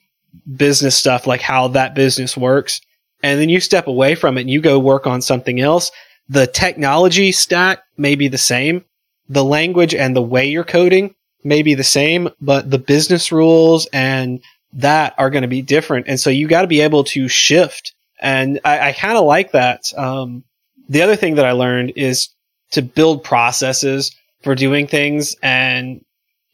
[0.56, 2.82] business stuff, like how that business works.
[3.22, 5.90] And then you step away from it and you go work on something else
[6.28, 8.84] the technology stack may be the same.
[9.28, 13.86] The language and the way you're coding may be the same, but the business rules
[13.92, 14.40] and
[14.74, 16.06] that are going to be different.
[16.08, 17.94] And so you got to be able to shift.
[18.20, 19.82] And I, I kind of like that.
[19.96, 20.44] Um,
[20.88, 22.28] the other thing that I learned is
[22.72, 26.04] to build processes for doing things and,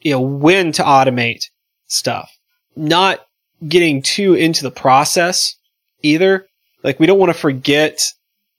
[0.00, 1.46] you know, when to automate
[1.86, 2.30] stuff.
[2.76, 3.24] Not
[3.66, 5.56] getting too into the process
[6.02, 6.46] either.
[6.82, 8.12] Like we don't want to forget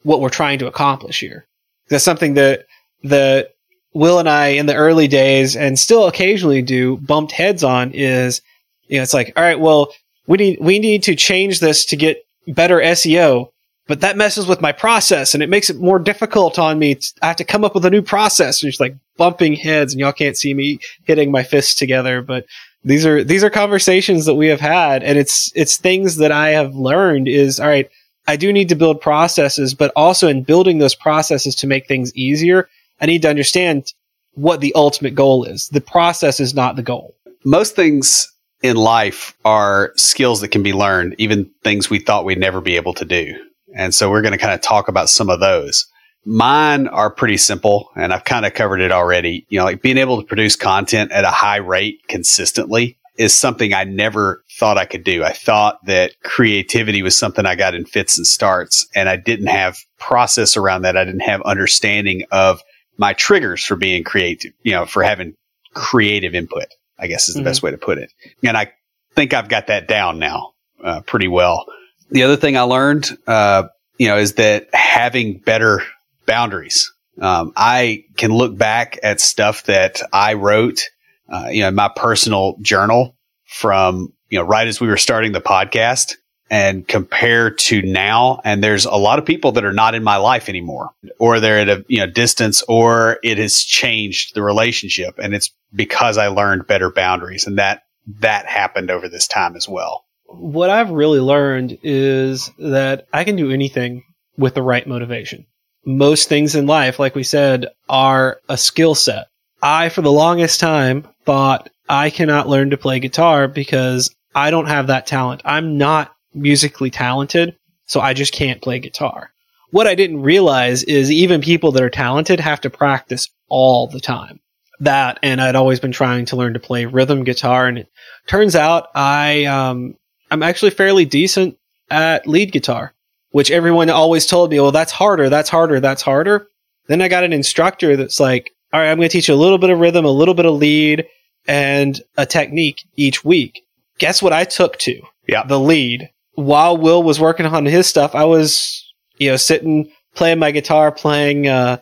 [0.04, 1.46] what we're trying to accomplish here.
[1.90, 2.66] That's something that
[3.04, 3.56] that
[3.94, 8.42] Will and I in the early days and still occasionally do bumped heads on is
[8.88, 9.92] you know it's like all right well
[10.28, 13.50] we need we need to change this to get better SEO
[13.88, 16.98] but that messes with my process and it makes it more difficult on me.
[17.22, 20.00] I have to come up with a new process and just like bumping heads and
[20.00, 22.46] y'all can't see me hitting my fists together, but
[22.84, 26.50] these are, these are conversations that we have had and it's, it's things that I
[26.50, 27.90] have learned is, all right,
[28.28, 32.16] I do need to build processes, but also in building those processes to make things
[32.16, 32.68] easier,
[33.00, 33.94] I need to understand
[34.34, 35.70] what the ultimate goal is.
[35.70, 37.16] The process is not the goal.
[37.44, 38.32] Most things
[38.66, 42.76] in life are skills that can be learned, even things we thought we'd never be
[42.76, 43.36] able to do.
[43.76, 45.86] And so we're going to kind of talk about some of those.
[46.26, 49.46] Mine are pretty simple, and I've kind of covered it already.
[49.50, 53.74] You know, like being able to produce content at a high rate consistently is something
[53.74, 55.24] I never thought I could do.
[55.24, 59.48] I thought that creativity was something I got in fits and starts, and I didn't
[59.48, 60.98] have process around that.
[60.98, 62.62] I didn't have understanding of
[62.98, 65.36] my triggers for being creative, you know, for having
[65.74, 67.46] creative input, I guess is the mm-hmm.
[67.46, 68.12] best way to put it.
[68.44, 68.72] And I
[69.16, 70.54] think I've got that down now
[70.84, 71.66] uh, pretty well.
[72.10, 73.64] The other thing I learned, uh,
[73.98, 75.82] you know, is that having better
[76.26, 76.92] boundaries.
[77.20, 80.82] Um, I can look back at stuff that I wrote
[81.30, 85.32] uh, you know, in my personal journal from, you know, right as we were starting
[85.32, 86.16] the podcast
[86.50, 88.40] and compare to now.
[88.44, 91.60] And there's a lot of people that are not in my life anymore, or they're
[91.60, 95.16] at a, you know, distance, or it has changed the relationship.
[95.18, 97.84] And it's because I learned better boundaries and that,
[98.20, 100.06] that happened over this time as well.
[100.28, 104.04] What I've really learned is that I can do anything
[104.38, 105.46] with the right motivation.
[105.86, 109.28] Most things in life, like we said, are a skill set.
[109.62, 114.68] I, for the longest time, thought I cannot learn to play guitar because I don't
[114.68, 115.42] have that talent.
[115.46, 119.32] I'm not musically talented, so I just can't play guitar.
[119.72, 124.00] What I didn't realize is even people that are talented have to practice all the
[124.00, 124.40] time.
[124.80, 127.90] That, and I'd always been trying to learn to play rhythm guitar, and it
[128.28, 129.96] turns out I, um,
[130.30, 131.58] I'm actually fairly decent
[131.90, 132.94] at lead guitar,
[133.32, 136.48] which everyone always told me, well, that's harder, that's harder, that's harder.
[136.88, 139.38] Then I got an instructor that's like, all right, I'm going to teach you a
[139.38, 141.06] little bit of rhythm, a little bit of lead,
[141.48, 143.62] and a technique each week.
[143.98, 145.02] Guess what I took to?
[145.28, 145.46] Yeah.
[145.46, 146.10] The lead.
[146.36, 150.92] While Will was working on his stuff, I was, you know, sitting, playing my guitar,
[150.92, 151.78] playing, uh,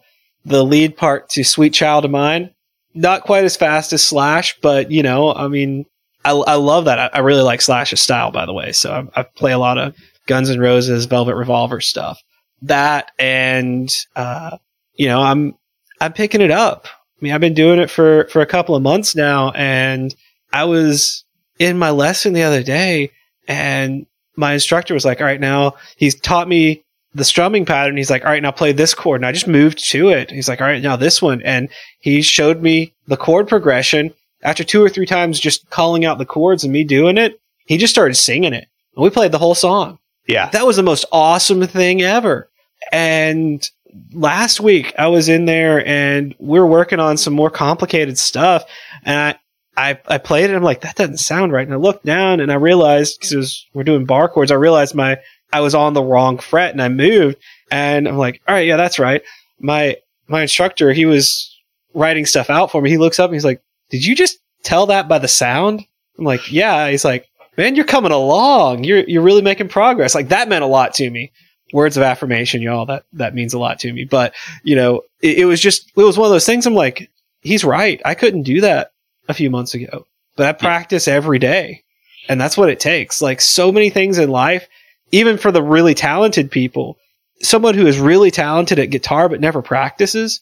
[0.46, 2.54] the lead part to Sweet Child of Mine.
[2.94, 5.86] Not quite as fast as Slash, but, you know, I mean,
[6.26, 7.00] I, I love that.
[7.00, 8.72] I, I, really like Slash's style, by the way.
[8.72, 12.22] So I, I, play a lot of Guns N' Roses, Velvet Revolver stuff.
[12.62, 14.58] That and uh,
[14.96, 15.56] you know, I'm
[16.00, 16.86] I'm picking it up.
[16.88, 20.16] I mean, I've been doing it for for a couple of months now, and
[20.54, 21.26] I was
[21.60, 23.12] in my lesson the other day,
[23.48, 26.84] and my instructor was like, "All right, now he's taught me
[27.16, 27.98] the strumming pattern.
[27.98, 29.22] He's like, all right, now play this chord.
[29.22, 30.32] And I just moved to it.
[30.32, 31.42] He's like, all right, now this one.
[31.44, 31.70] And
[32.00, 34.14] he showed me the chord progression.
[34.42, 37.78] After two or three times just calling out the chords and me doing it, he
[37.78, 38.68] just started singing it.
[38.96, 40.00] And we played the whole song.
[40.28, 40.50] Yeah.
[40.50, 42.50] That was the most awesome thing ever.
[42.92, 43.66] And
[44.12, 48.64] last week I was in there and we are working on some more complicated stuff.
[49.04, 49.40] And I,
[49.76, 50.56] I, I played it.
[50.56, 51.66] I'm like, that doesn't sound right.
[51.66, 55.18] And I looked down and I realized because we're doing bar chords, I realized my
[55.52, 57.38] I was on the wrong fret and I moved.
[57.72, 59.22] And I'm like, all right, yeah, that's right.
[59.60, 61.50] My my instructor, he was
[61.94, 62.90] writing stuff out for me.
[62.90, 65.86] He looks up and he's like, Did you just tell that by the sound?
[66.18, 66.90] I'm like, Yeah.
[66.90, 68.84] He's like, Man, you're coming along.
[68.84, 70.16] You're you're really making progress.
[70.16, 71.32] Like that meant a lot to me.
[71.72, 72.86] Words of affirmation, y'all.
[72.86, 74.06] That that means a lot to me.
[74.06, 74.34] But
[74.64, 76.68] you know, it, it was just it was one of those things.
[76.68, 77.10] I'm like,
[77.42, 78.02] he's right.
[78.06, 78.93] I couldn't do that
[79.28, 80.06] a few months ago,
[80.36, 81.84] but I practice every day,
[82.28, 83.22] and that's what it takes.
[83.22, 84.68] Like so many things in life,
[85.12, 86.98] even for the really talented people,
[87.42, 90.42] someone who is really talented at guitar but never practices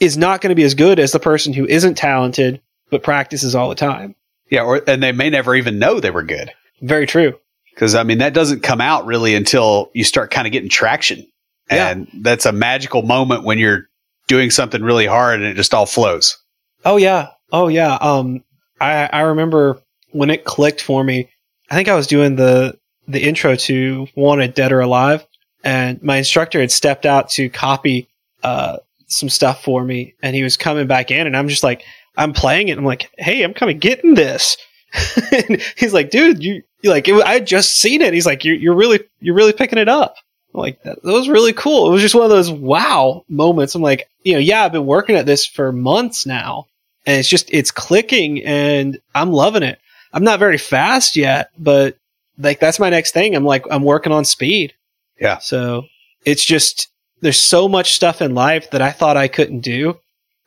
[0.00, 3.54] is not going to be as good as the person who isn't talented but practices
[3.54, 4.14] all the time.
[4.50, 6.52] Yeah, or and they may never even know they were good.
[6.82, 7.38] Very true.
[7.74, 11.26] Because I mean that doesn't come out really until you start kind of getting traction.
[11.70, 12.20] And yeah.
[12.20, 13.88] that's a magical moment when you're
[14.28, 16.36] doing something really hard and it just all flows.
[16.84, 17.28] Oh yeah.
[17.52, 17.94] Oh yeah.
[17.94, 18.42] Um
[18.80, 21.28] I I remember when it clicked for me.
[21.70, 25.24] I think I was doing the the intro to Wanted Dead or Alive,
[25.64, 28.08] and my instructor had stepped out to copy
[28.42, 31.84] uh, some stuff for me, and he was coming back in, and I'm just like,
[32.16, 32.78] I'm playing it.
[32.78, 34.56] I'm like, hey, I'm kind of getting this.
[35.32, 38.12] and he's like, dude, you like, it, I just seen it.
[38.12, 40.16] He's like, you're, you're really, you're really picking it up.
[40.54, 41.88] I'm like that, that was really cool.
[41.88, 43.74] It was just one of those wow moments.
[43.74, 46.66] I'm like, you know, yeah, I've been working at this for months now,
[47.06, 49.78] and it's just it's clicking, and I'm loving it.
[50.12, 51.96] I'm not very fast yet, but
[52.38, 53.34] like that's my next thing.
[53.34, 54.74] I'm like I'm working on speed.
[55.20, 55.38] Yeah.
[55.38, 55.84] So
[56.24, 56.88] it's just
[57.20, 59.98] there's so much stuff in life that I thought I couldn't do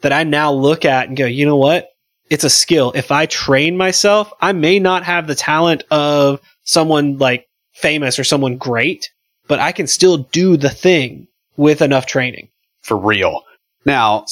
[0.02, 1.90] that I now look at and go, you know what?
[2.30, 2.92] It's a skill.
[2.96, 8.24] If I train myself, I may not have the talent of someone like famous or
[8.24, 9.10] someone great,
[9.48, 12.50] but I can still do the thing with enough training.
[12.82, 13.44] For real.
[13.86, 14.26] Now,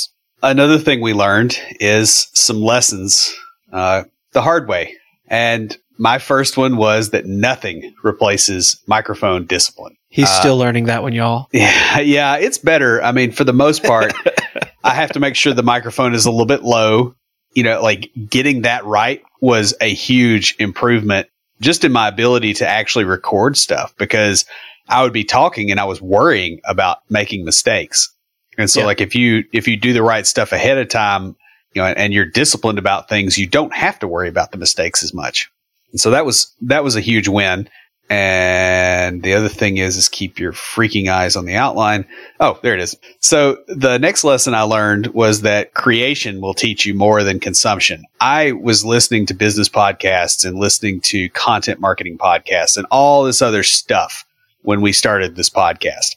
[0.44, 3.34] another thing we learned is some lessons
[3.72, 4.04] uh,
[4.34, 4.96] the hard way.
[5.28, 9.96] And my first one was that nothing replaces microphone discipline.
[10.10, 11.48] He's uh, still learning that one, y'all.
[11.54, 13.02] Yeah, yeah, it's better.
[13.02, 14.14] I mean, for the most part,
[14.84, 17.16] I have to make sure the microphone is a little bit low.
[17.54, 21.28] You know, like getting that right was a huge improvement
[21.62, 24.46] just in my ability to actually record stuff because
[24.90, 28.14] I would be talking and I was worrying about making mistakes.
[28.58, 28.86] And so yeah.
[28.86, 31.36] like if you if you do the right stuff ahead of time,
[31.74, 35.04] you know, and you're disciplined about things, you don't have to worry about the mistakes
[35.04, 35.50] as much.
[35.92, 37.70] And so that was that was a huge win.
[38.10, 42.06] And the other thing is is keep your freaking eyes on the outline.
[42.40, 42.96] Oh, there it is.
[43.22, 48.04] So the next lesson I learned was that creation will teach you more than consumption.
[48.20, 53.42] I was listening to business podcasts and listening to content marketing podcasts and all this
[53.42, 54.26] other stuff
[54.62, 56.16] when we started this podcast.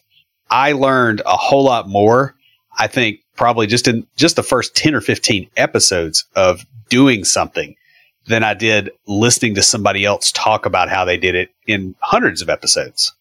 [0.51, 2.35] I learned a whole lot more.
[2.79, 7.75] I think probably just in just the first 10 or 15 episodes of doing something
[8.27, 12.43] than I did listening to somebody else talk about how they did it in hundreds
[12.43, 13.13] of episodes.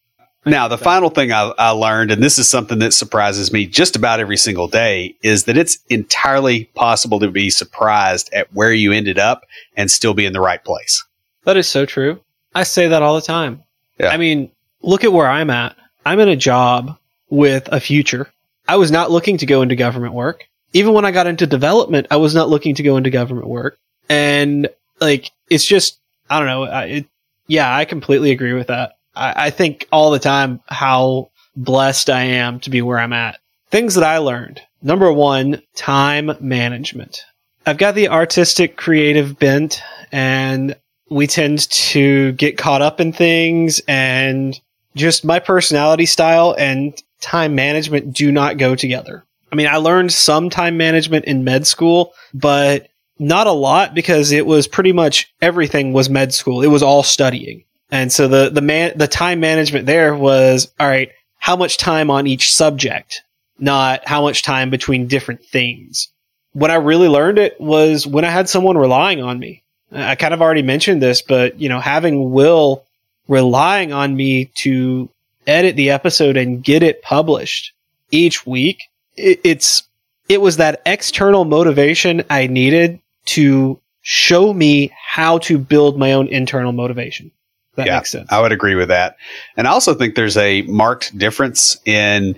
[0.48, 3.96] Now, the final thing I, I, learned, and this is something that surprises me just
[3.96, 8.92] about every single day, is that it's entirely possible to be surprised at where you
[8.92, 9.42] ended up
[9.76, 11.04] and still be in the right place.
[11.46, 12.22] That is so true.
[12.54, 13.64] I say that all the time.
[14.00, 14.10] Yeah.
[14.10, 14.52] I mean,
[14.84, 15.76] look at where I'm at.
[16.06, 16.96] I'm in a job
[17.36, 18.32] with a future.
[18.68, 20.46] I was not looking to go into government work.
[20.74, 23.78] Even when I got into development, I was not looking to go into government work.
[24.10, 24.70] And
[25.00, 26.00] like it's just
[26.30, 26.64] I don't know.
[26.64, 27.06] it,
[27.48, 28.94] yeah, I completely agree with that.
[29.16, 33.40] I, I think all the time how blessed I am to be where I'm at.
[33.70, 34.62] Things that I learned.
[34.82, 37.24] Number one, time management.
[37.66, 39.82] I've got the artistic creative bent
[40.12, 40.76] and
[41.10, 44.60] we tend to get caught up in things and
[44.96, 49.26] just my personality style and time management do not go together.
[49.52, 52.90] I mean, I learned some time management in med school, but
[53.20, 56.62] not a lot because it was pretty much everything was med school.
[56.62, 57.64] It was all studying.
[57.92, 62.10] And so the, the man, the time management there was, all right, how much time
[62.10, 63.22] on each subject,
[63.60, 66.10] not how much time between different things.
[66.54, 69.64] When I really learned it was when I had someone relying on me.
[69.92, 72.84] I kind of already mentioned this, but you know, having Will
[73.28, 75.10] relying on me to
[75.48, 77.74] edit the episode and get it published
[78.12, 78.80] each week,
[79.16, 79.84] it, it's
[80.28, 86.28] it was that external motivation I needed to show me how to build my own
[86.28, 87.32] internal motivation.
[87.76, 88.32] That yeah, makes sense.
[88.32, 89.18] I would agree with that.
[89.58, 92.36] And I also think there's a marked difference in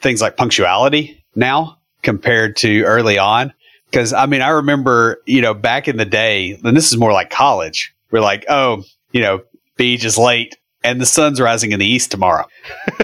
[0.00, 3.52] things like punctuality now compared to early on.
[3.92, 7.12] Cause I mean, I remember, you know, back in the day, and this is more
[7.12, 9.42] like college, we're like, oh, you know,
[9.78, 12.46] Beej is late and the sun's rising in the east tomorrow.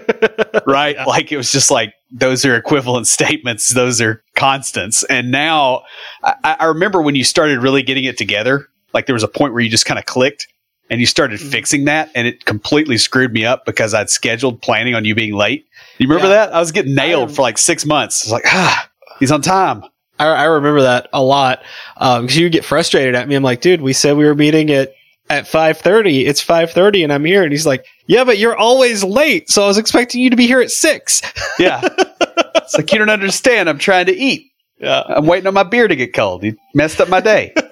[0.67, 0.97] right?
[1.07, 5.05] Like it was just like those are equivalent statements, those are constants.
[5.05, 5.83] And now
[6.23, 9.53] I, I, remember when you started really getting it together, like there was a point
[9.53, 10.49] where you just kind of clicked
[10.89, 11.51] and you started mm-hmm.
[11.51, 15.35] fixing that and it completely screwed me up because I'd scheduled planning on you being
[15.35, 15.67] late.
[15.99, 16.47] You remember yeah.
[16.47, 16.55] that?
[16.55, 18.23] I was getting nailed for like six months.
[18.23, 19.85] It's like, ah, he's on time.
[20.19, 21.63] I, I remember that a lot
[21.95, 23.35] because um, you get frustrated at me.
[23.35, 24.95] I'm like, dude, we said we were meeting at
[25.29, 26.27] at 5:30.
[26.27, 29.51] It's 5:30 and I'm here and he's like, "Yeah, but you're always late.
[29.51, 31.23] So I was expecting you to be here at 6."
[31.59, 31.81] Yeah.
[31.83, 33.69] it's like you don't understand.
[33.69, 34.51] I'm trying to eat.
[34.79, 35.03] Yeah.
[35.07, 36.45] I'm waiting on my beer to get cold.
[36.45, 37.55] You messed up my day.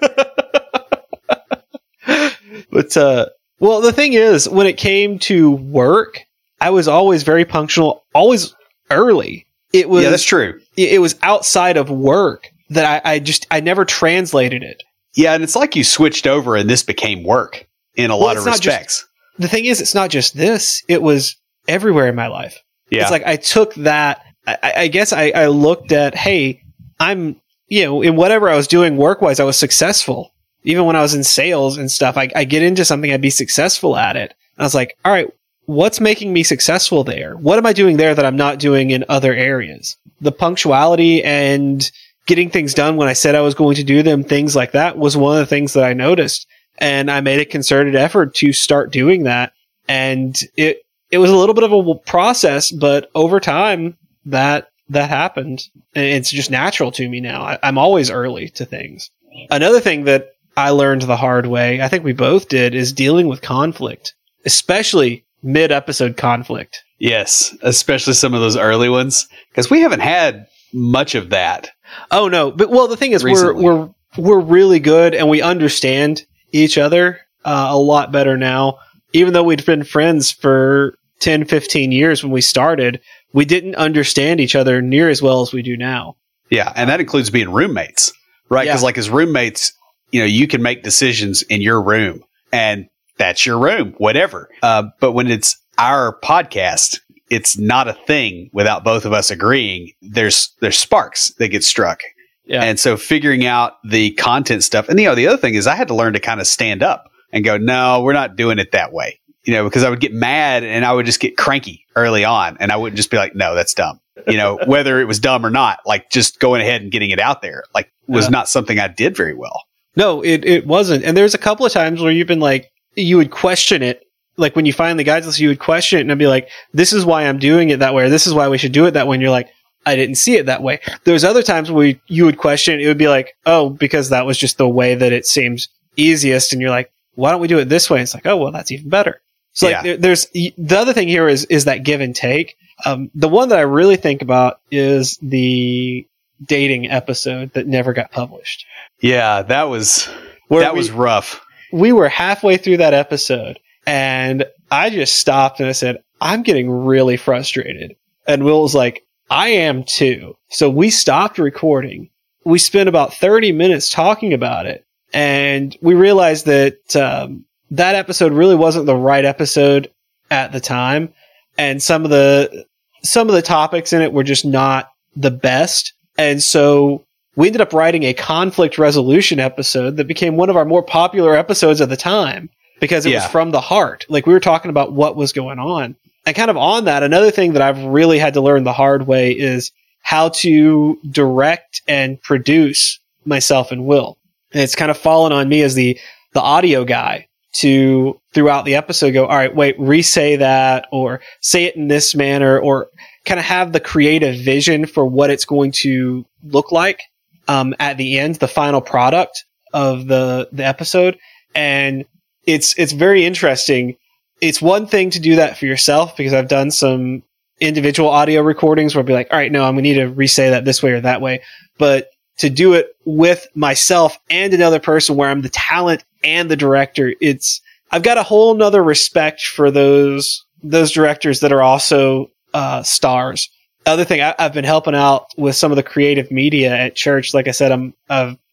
[2.71, 3.27] but uh
[3.59, 6.19] well, the thing is, when it came to work,
[6.59, 8.53] I was always very punctual, always
[8.91, 9.45] early.
[9.71, 10.59] It was Yeah, that's true.
[10.75, 14.83] It was outside of work that I, I just I never translated it.
[15.15, 18.37] Yeah, and it's like you switched over and this became work in a well, lot
[18.37, 18.99] of respects.
[18.99, 19.07] Just,
[19.37, 21.37] the thing is, it's not just this, it was
[21.67, 22.61] everywhere in my life.
[22.89, 23.01] Yeah.
[23.01, 26.61] It's like I took that, I, I guess I, I looked at, hey,
[26.99, 30.33] I'm, you know, in whatever I was doing work wise, I was successful.
[30.63, 33.29] Even when I was in sales and stuff, I, I get into something, I'd be
[33.29, 34.33] successful at it.
[34.57, 35.29] And I was like, all right,
[35.65, 37.35] what's making me successful there?
[37.35, 39.97] What am I doing there that I'm not doing in other areas?
[40.21, 41.89] The punctuality and
[42.25, 44.97] getting things done when I said I was going to do them, things like that
[44.97, 46.47] was one of the things that I noticed.
[46.77, 49.53] And I made a concerted effort to start doing that.
[49.87, 55.09] And it, it was a little bit of a process, but over time that, that
[55.09, 55.63] happened.
[55.93, 57.43] And it's just natural to me now.
[57.43, 59.09] I, I'm always early to things.
[59.49, 63.27] Another thing that I learned the hard way, I think we both did, is dealing
[63.27, 64.13] with conflict,
[64.45, 66.83] especially mid episode conflict.
[66.97, 71.71] Yes, especially some of those early ones, because we haven't had much of that
[72.11, 73.63] Oh no, but well, the thing is, Recently.
[73.63, 78.79] we're we're we're really good, and we understand each other uh, a lot better now.
[79.13, 83.01] Even though we'd been friends for 10, 15 years when we started,
[83.33, 86.15] we didn't understand each other near as well as we do now.
[86.49, 88.11] Yeah, and that includes being roommates,
[88.49, 88.65] right?
[88.65, 88.85] Because yeah.
[88.85, 89.73] like as roommates,
[90.11, 92.87] you know, you can make decisions in your room, and
[93.17, 94.49] that's your room, whatever.
[94.61, 96.99] Uh, but when it's our podcast,
[97.29, 99.91] it's not a thing without both of us agreeing.
[100.01, 102.01] There's there's sparks that get struck.
[102.45, 102.63] Yeah.
[102.63, 104.87] And so figuring out the content stuff.
[104.87, 106.83] And you know, the other thing is I had to learn to kind of stand
[106.83, 109.19] up and go, no, we're not doing it that way.
[109.43, 112.57] You know, because I would get mad and I would just get cranky early on
[112.59, 113.99] and I wouldn't just be like, no, that's dumb.
[114.27, 117.19] You know, whether it was dumb or not, like just going ahead and getting it
[117.19, 118.31] out there, like was yeah.
[118.31, 119.63] not something I did very well.
[119.95, 121.03] No, it, it wasn't.
[121.03, 124.04] And there's a couple of times where you've been like, you would question it
[124.37, 126.49] like when you find the guides list, you would question it and I'd be like,
[126.73, 128.85] this is why I'm doing it that way, or this is why we should do
[128.85, 129.15] it that way.
[129.15, 129.49] And you're like,
[129.85, 130.79] I didn't see it that way.
[131.03, 134.37] There's other times where you would question, it would be like, oh, because that was
[134.37, 136.53] just the way that it seems easiest.
[136.53, 137.99] And you're like, why don't we do it this way?
[137.99, 139.21] And it's like, oh, well, that's even better.
[139.53, 139.75] So yeah.
[139.75, 142.57] like, there, there's the other thing here is, is that give and take.
[142.83, 146.05] Um, the one that I really think about is the
[146.43, 148.65] dating episode that never got published.
[149.01, 150.09] Yeah, that was,
[150.49, 151.45] where that we, was rough.
[151.71, 156.69] We were halfway through that episode and I just stopped and I said, I'm getting
[156.69, 157.95] really frustrated.
[158.27, 160.35] And Will was like, I am too.
[160.49, 162.09] So we stopped recording.
[162.43, 164.85] We spent about 30 minutes talking about it.
[165.13, 169.91] And we realized that um, that episode really wasn't the right episode
[170.29, 171.13] at the time.
[171.57, 172.65] And some of the
[173.01, 175.93] some of the topics in it were just not the best.
[176.17, 177.05] And so
[177.35, 181.35] we ended up writing a conflict resolution episode that became one of our more popular
[181.35, 182.49] episodes at the time
[182.79, 183.17] because it yeah.
[183.17, 184.05] was from the heart.
[184.09, 185.95] Like we were talking about what was going on.
[186.25, 189.05] And kind of on that, another thing that I've really had to learn the hard
[189.05, 189.71] way is
[190.01, 194.17] how to direct and produce myself and Will.
[194.51, 195.99] And it's kind of fallen on me as the,
[196.33, 201.65] the audio guy to throughout the episode go, all right, wait, re-say that or say
[201.65, 202.89] it in this manner or
[203.25, 207.01] kind of have the creative vision for what it's going to look like
[207.47, 211.17] um, at the end, the final product of the the episode.
[211.53, 212.05] And
[212.45, 213.97] it's it's very interesting.
[214.41, 217.23] It's one thing to do that for yourself because I've done some
[217.59, 220.49] individual audio recordings where I'll be like, all right, no, I'm gonna need to re-say
[220.49, 221.41] that this way or that way.
[221.77, 226.57] But to do it with myself and another person where I'm the talent and the
[226.57, 232.29] director, it's, I've got a whole nother respect for those, those directors that are also,
[232.53, 233.49] uh, stars.
[233.85, 237.33] Other thing, I, have been helping out with some of the creative media at church.
[237.33, 237.93] Like I said, I'm,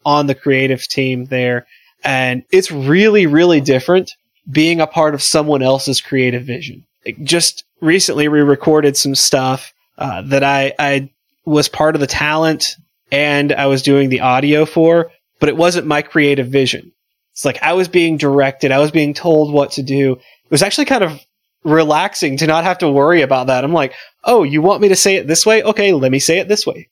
[0.05, 1.65] on the creative team there
[2.05, 4.13] and it's really, really different
[4.51, 6.85] being a part of someone else's creative vision.
[7.23, 11.11] Just recently, we recorded some stuff uh, that I, I
[11.45, 12.77] was part of the talent
[13.11, 16.93] and I was doing the audio for, but it wasn't my creative vision.
[17.33, 20.13] It's like I was being directed, I was being told what to do.
[20.13, 21.21] It was actually kind of
[21.65, 23.65] relaxing to not have to worry about that.
[23.65, 23.95] I'm like,
[24.25, 25.63] oh, you want me to say it this way?
[25.63, 26.89] Okay, let me say it this way.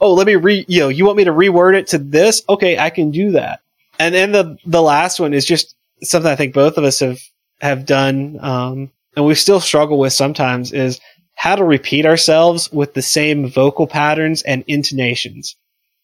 [0.00, 2.42] Oh, let me re, you know, you want me to reword it to this?
[2.48, 3.60] Okay, I can do that.
[3.98, 7.20] And then the, the last one is just something I think both of us have,
[7.60, 11.00] have done, um, and we still struggle with sometimes is
[11.36, 15.56] how to repeat ourselves with the same vocal patterns and intonations.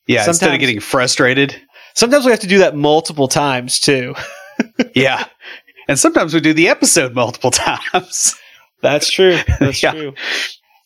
[0.07, 1.57] Yeah, sometimes, instead of getting frustrated.
[1.95, 4.14] Sometimes we have to do that multiple times too.
[4.95, 5.26] yeah.
[5.88, 8.34] And sometimes we do the episode multiple times.
[8.80, 9.38] That's true.
[9.59, 9.93] That's yeah.
[9.93, 10.14] true.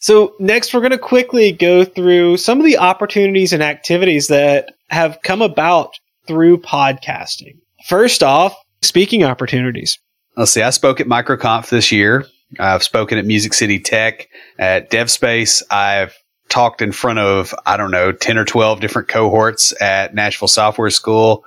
[0.04, 4.74] So next we're going to quickly go through some of the opportunities and activities that
[4.90, 5.94] have come about
[6.26, 7.54] through podcasting.
[7.86, 9.98] First off, speaking opportunities.
[10.36, 10.60] Let's see.
[10.60, 12.26] I spoke at MicroConf this year.
[12.60, 14.28] I've spoken at Music City Tech,
[14.58, 15.62] at DevSpace.
[15.70, 16.14] I've
[16.50, 20.90] talked in front of, I don't know, 10 or 12 different cohorts at Nashville Software
[20.90, 21.44] School,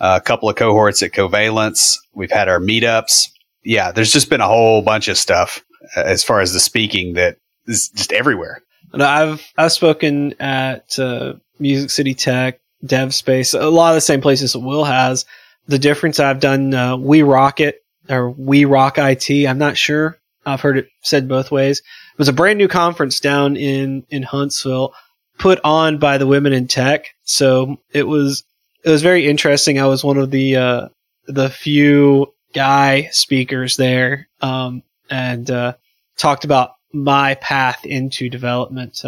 [0.00, 1.96] a couple of cohorts at Covalence.
[2.12, 3.28] We've had our meetups.
[3.62, 5.62] Yeah, there's just been a whole bunch of stuff
[5.96, 7.36] uh, as far as the speaking that
[7.70, 8.62] is just everywhere.
[8.92, 14.20] And I've I've spoken at uh, Music City Tech, DevSpace, a lot of the same
[14.20, 15.24] places that Will has.
[15.66, 19.30] The difference I've done uh, We Rock It or We Rock IT.
[19.46, 20.18] I'm not sure.
[20.44, 21.78] I've heard it said both ways.
[21.80, 24.94] It was a brand new conference down in in Huntsville,
[25.38, 27.06] put on by the Women in Tech.
[27.22, 28.44] So it was
[28.84, 29.78] it was very interesting.
[29.78, 30.88] I was one of the uh,
[31.26, 35.74] the few guy speakers there, um, and uh,
[36.16, 39.02] talked about my path into development.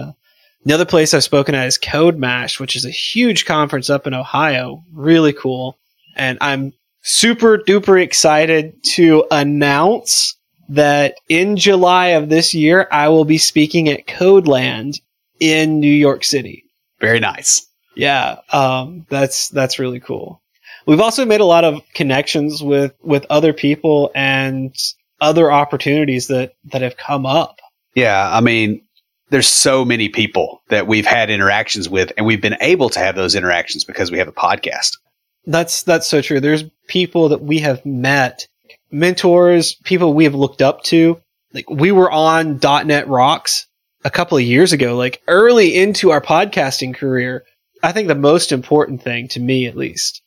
[0.65, 4.85] Another place I've spoken at is CodeMash, which is a huge conference up in Ohio.
[4.93, 5.79] Really cool.
[6.17, 6.73] And I'm
[7.03, 10.37] super duper excited to announce
[10.69, 15.01] that in July of this year, I will be speaking at Codeland
[15.41, 16.65] in New York City.
[17.01, 17.67] Very nice.
[17.97, 20.41] Yeah, um, that's that's really cool.
[20.87, 24.75] We've also made a lot of connections with with other people and
[25.21, 27.59] other opportunities that that have come up.
[27.95, 28.83] Yeah, I mean,
[29.31, 33.17] there's so many people that we've had interactions with, and we've been able to have
[33.17, 34.99] those interactions because we have a podcast.
[35.47, 36.41] That's that's so true.
[36.41, 38.47] There's people that we have met,
[38.91, 41.21] mentors, people we have looked up to.
[41.53, 43.67] Like we were on .NET Rocks
[44.05, 47.45] a couple of years ago, like early into our podcasting career.
[47.83, 50.23] I think the most important thing to me, at least,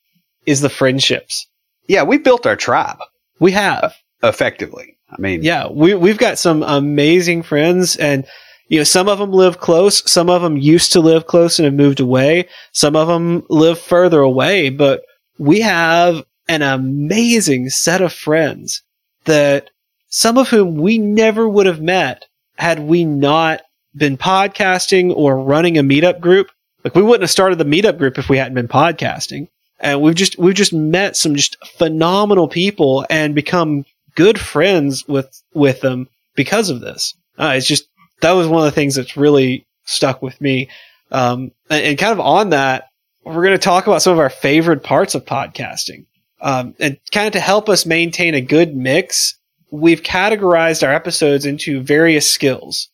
[0.46, 1.48] is the friendships.
[1.88, 2.98] Yeah, we built our tribe.
[3.40, 4.95] We have effectively.
[5.10, 8.26] I mean, yeah, we we've got some amazing friends, and
[8.68, 11.66] you know, some of them live close, some of them used to live close and
[11.66, 15.04] have moved away, some of them live further away, but
[15.38, 18.84] we have an amazing set of friends
[19.26, 19.70] that
[20.10, 22.26] some of whom we never would have met
[22.58, 23.62] had we not
[23.96, 26.50] been podcasting or running a meetup group.
[26.84, 29.48] Like we wouldn't have started the meetup group if we hadn't been podcasting.
[29.80, 33.86] And we've just we've just met some just phenomenal people and become
[34.16, 37.14] good friends with with them because of this.
[37.38, 37.88] Uh, it's just
[38.22, 40.70] that was one of the things that's really stuck with me.
[41.12, 42.90] Um, and, and, kind of on that,
[43.24, 46.06] we're going to talk about some of our favorite parts of podcasting.
[46.42, 49.36] Um, and kind of to help us maintain a good mix,
[49.70, 52.90] we've categorized our episodes into various skills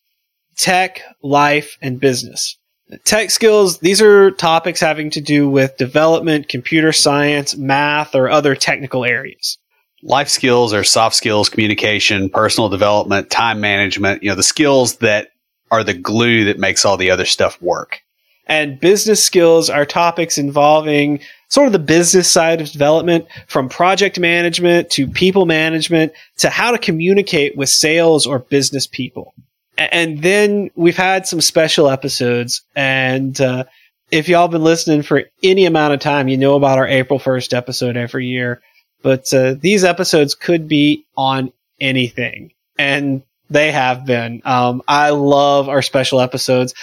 [0.56, 2.58] tech, life, and business.
[3.04, 8.54] Tech skills, these are topics having to do with development, computer science, math, or other
[8.54, 9.56] technical areas
[10.02, 15.28] life skills are soft skills, communication, personal development, time management, you know, the skills that
[15.70, 18.00] are the glue that makes all the other stuff work.
[18.46, 24.18] And business skills are topics involving sort of the business side of development from project
[24.18, 29.32] management to people management to how to communicate with sales or business people.
[29.78, 33.64] And then we've had some special episodes and, uh,
[34.10, 37.54] if y'all been listening for any amount of time, you know about our April 1st
[37.54, 38.60] episode every year
[39.02, 44.42] but uh, these episodes could be on anything, and they have been.
[44.44, 46.74] Um, I love our special episodes,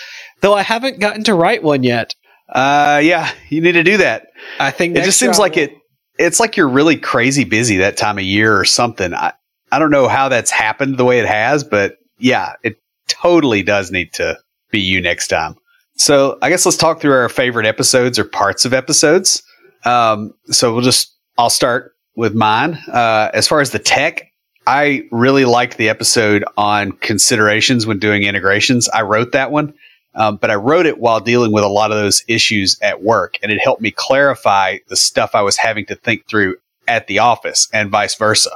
[0.42, 2.16] though I haven't gotten to write one yet.
[2.48, 4.28] Uh, yeah, you need to do that.
[4.60, 5.74] I think it just seems like it.
[6.18, 9.14] It's like you're really crazy busy that time of year or something.
[9.14, 9.34] I
[9.72, 13.92] I don't know how that's happened the way it has, but yeah, it totally does
[13.92, 14.38] need to
[14.72, 15.56] be you next time.
[15.96, 19.44] So I guess let's talk through our favorite episodes or parts of episodes.
[19.86, 22.74] Um, so we'll just, I'll start with mine.
[22.74, 24.30] Uh, as far as the tech,
[24.68, 28.90] I really liked the episode on considerations when doing integrations.
[28.90, 29.74] I wrote that one,
[30.14, 33.36] um, but I wrote it while dealing with a lot of those issues at work,
[33.42, 36.58] and it helped me clarify the stuff I was having to think through
[36.90, 38.52] at the office and vice versa.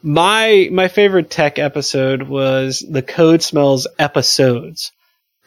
[0.00, 4.92] My my favorite tech episode was the Code Smells episodes.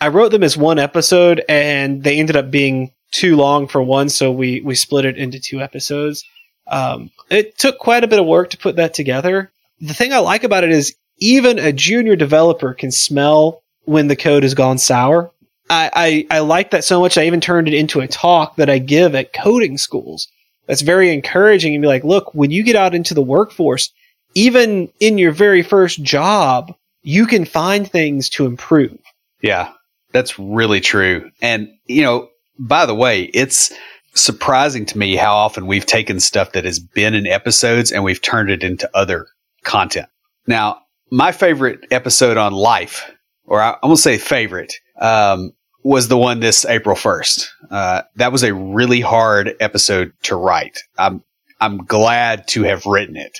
[0.02, 4.10] I wrote them as one episode, and they ended up being too long for one,
[4.10, 6.26] so we we split it into two episodes.
[6.72, 9.52] Um, it took quite a bit of work to put that together.
[9.82, 14.16] The thing I like about it is even a junior developer can smell when the
[14.16, 15.32] code has gone sour.
[15.70, 17.18] I, I, I like that so much.
[17.18, 20.28] I even turned it into a talk that I give at coding schools.
[20.68, 23.92] That's very encouraging and be like, look, when you get out into the workforce,
[24.34, 28.98] even in your very first job, you can find things to improve.
[29.42, 29.74] Yeah,
[30.12, 31.32] that's really true.
[31.42, 33.74] And, you know, by the way, it's
[34.14, 38.22] surprising to me how often we've taken stuff that has been in episodes and we've
[38.22, 39.28] turned it into other
[39.64, 40.08] content.
[40.48, 43.10] Now, my favorite episode on life,
[43.46, 45.52] or I almost say favorite, um,
[45.84, 47.48] was the one this April 1st.
[47.70, 50.80] Uh, that was a really hard episode to write.
[50.98, 51.24] I'm,
[51.60, 53.40] I'm glad to have written it.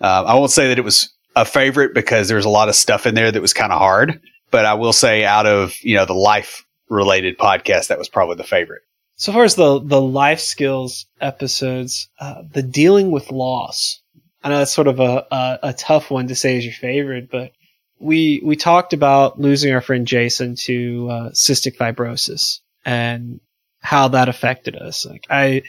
[0.00, 3.06] Uh, I won't say that it was a favorite because there's a lot of stuff
[3.06, 6.04] in there that was kind of hard, but I will say out of, you know,
[6.04, 8.82] the life related podcast, that was probably the favorite.
[9.20, 14.00] So far as the, the life skills episodes, uh, the dealing with loss.
[14.42, 17.30] I know that's sort of a, a, a tough one to say is your favorite,
[17.30, 17.52] but
[17.98, 23.40] we we talked about losing our friend Jason to uh, cystic fibrosis and
[23.80, 25.04] how that affected us.
[25.04, 25.64] Like I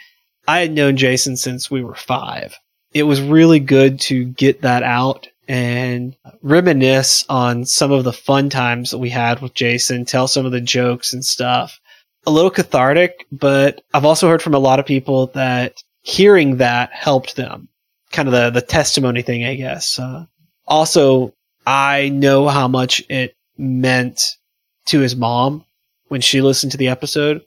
[0.47, 2.55] I had known Jason since we were five.
[2.93, 8.49] It was really good to get that out and reminisce on some of the fun
[8.49, 11.81] times that we had with Jason, tell some of the jokes and stuff.
[12.27, 16.91] A little cathartic, but I've also heard from a lot of people that hearing that
[16.93, 17.67] helped them.
[18.11, 19.97] Kind of the, the testimony thing, I guess.
[19.97, 20.25] Uh,
[20.67, 21.33] also,
[21.65, 24.35] I know how much it meant
[24.87, 25.65] to his mom
[26.09, 27.41] when she listened to the episode.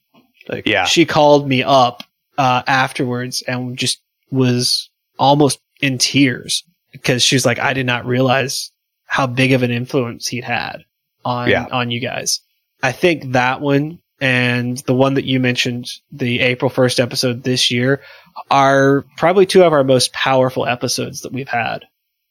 [0.48, 0.84] Like, yeah.
[0.84, 2.02] she called me up
[2.38, 4.00] uh, afterwards and just
[4.30, 8.72] was almost in tears because she's like, I did not realize
[9.06, 10.84] how big of an influence he'd had
[11.24, 11.66] on Yeah.
[11.70, 12.40] on you guys.
[12.82, 17.70] I think that one and the one that you mentioned, the April first episode this
[17.70, 18.02] year,
[18.50, 21.84] are probably two of our most powerful episodes that we've had.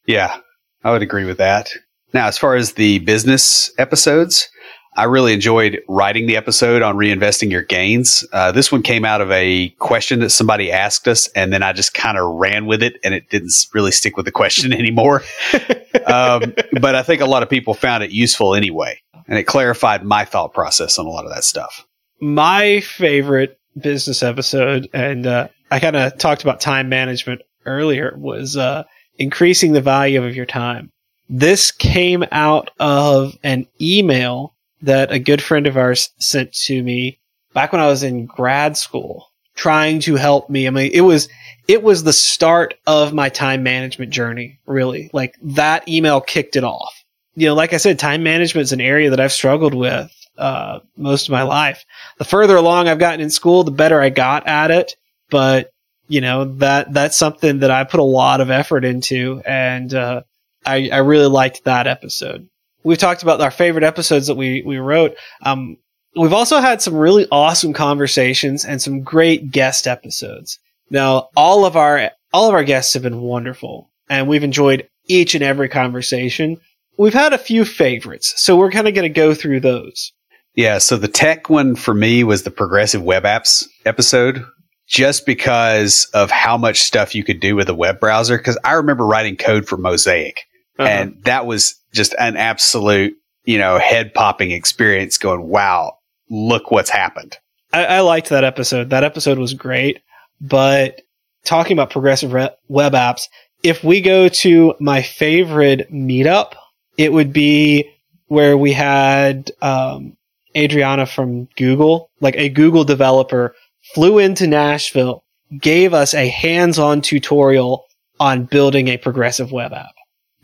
[0.06, 0.36] Yeah,
[0.82, 1.70] I would agree with that.
[2.12, 4.48] Now, as far as the business episodes,
[4.96, 8.24] I really enjoyed writing the episode on reinvesting your gains.
[8.32, 11.72] Uh, this one came out of a question that somebody asked us, and then I
[11.72, 15.22] just kind of ran with it, and it didn't really stick with the question anymore.
[16.06, 20.04] um, but I think a lot of people found it useful anyway, and it clarified
[20.04, 21.86] my thought process on a lot of that stuff.
[22.20, 28.56] my favorite business episode, and uh, I kind of talked about time management earlier, was
[28.56, 28.84] uh,
[29.18, 30.90] increasing the value of your time.
[31.28, 37.18] This came out of an email that a good friend of ours sent to me
[37.54, 40.66] back when I was in grad school, trying to help me.
[40.66, 41.28] I mean, it was
[41.66, 44.60] it was the start of my time management journey.
[44.66, 47.03] Really, like that email kicked it off.
[47.36, 50.80] You know, like I said, time management is an area that I've struggled with uh,
[50.96, 51.84] most of my life
[52.18, 54.96] the further along I've gotten in school, the better I got at it.
[55.30, 55.70] But
[56.08, 60.22] you know that that's something that I put a lot of effort into, and uh,
[60.64, 62.48] I I really liked that episode.
[62.82, 65.16] We've talked about our favorite episodes that we we wrote.
[65.42, 65.78] Um,
[66.14, 70.58] we've also had some really awesome conversations and some great guest episodes.
[70.90, 75.34] Now, all of our all of our guests have been wonderful, and we've enjoyed each
[75.34, 76.60] and every conversation.
[76.96, 80.12] We've had a few favorites, so we're kind of going to go through those.
[80.54, 84.44] Yeah, so the tech one for me was the progressive web apps episode,
[84.86, 88.38] just because of how much stuff you could do with a web browser.
[88.38, 90.36] Because I remember writing code for Mosaic,
[90.78, 90.88] Uh-huh.
[90.88, 93.14] and that was just an absolute,
[93.44, 95.18] you know, head popping experience.
[95.18, 95.94] Going, wow,
[96.30, 97.36] look what's happened.
[97.72, 98.90] I, I liked that episode.
[98.90, 100.00] That episode was great.
[100.40, 101.00] But
[101.44, 103.22] talking about progressive re- web apps,
[103.64, 106.52] if we go to my favorite meetup,
[106.96, 107.90] it would be
[108.26, 110.16] where we had um,
[110.56, 113.54] Adriana from Google, like a Google developer,
[113.94, 115.24] flew into Nashville,
[115.60, 117.84] gave us a hands-on tutorial
[118.20, 119.94] on building a progressive web app.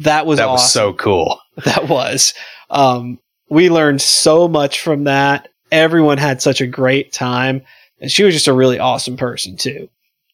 [0.00, 0.64] That was that awesome.
[0.64, 1.40] was so cool.
[1.64, 2.34] that was.
[2.70, 5.48] Um, we learned so much from that.
[5.70, 7.62] Everyone had such a great time,
[8.00, 9.88] and she was just a really awesome person too.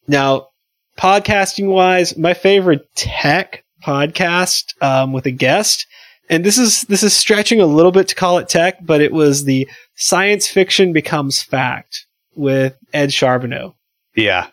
[0.07, 0.49] Now,
[0.99, 5.87] podcasting wise, my favorite tech podcast um, with a guest
[6.29, 9.13] and this is this is stretching a little bit to call it tech, but it
[9.13, 13.75] was the science fiction becomes fact with Ed Charbonneau.
[14.15, 14.49] Yeah,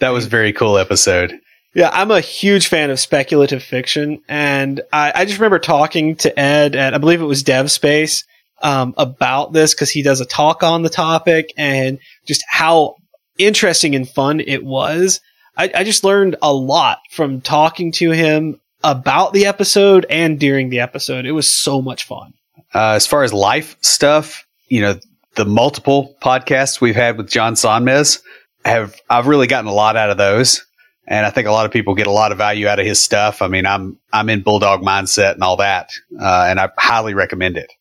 [0.00, 1.38] that was a very cool episode.
[1.74, 6.38] Yeah, I'm a huge fan of speculative fiction, and I, I just remember talking to
[6.38, 8.24] Ed at I believe it was DevSpace
[8.62, 12.96] um, about this because he does a talk on the topic and just how
[13.38, 15.20] interesting and fun it was.
[15.56, 20.70] I, I just learned a lot from talking to him about the episode and during
[20.70, 21.26] the episode.
[21.26, 22.34] It was so much fun.
[22.74, 24.98] Uh, as far as life stuff, you know,
[25.36, 28.20] the multiple podcasts we've had with John Sonmez
[28.64, 30.64] have I've really gotten a lot out of those.
[31.06, 33.00] And I think a lot of people get a lot of value out of his
[33.00, 33.40] stuff.
[33.40, 37.56] I mean, I'm I'm in bulldog mindset and all that, uh, and I highly recommend
[37.56, 37.72] it.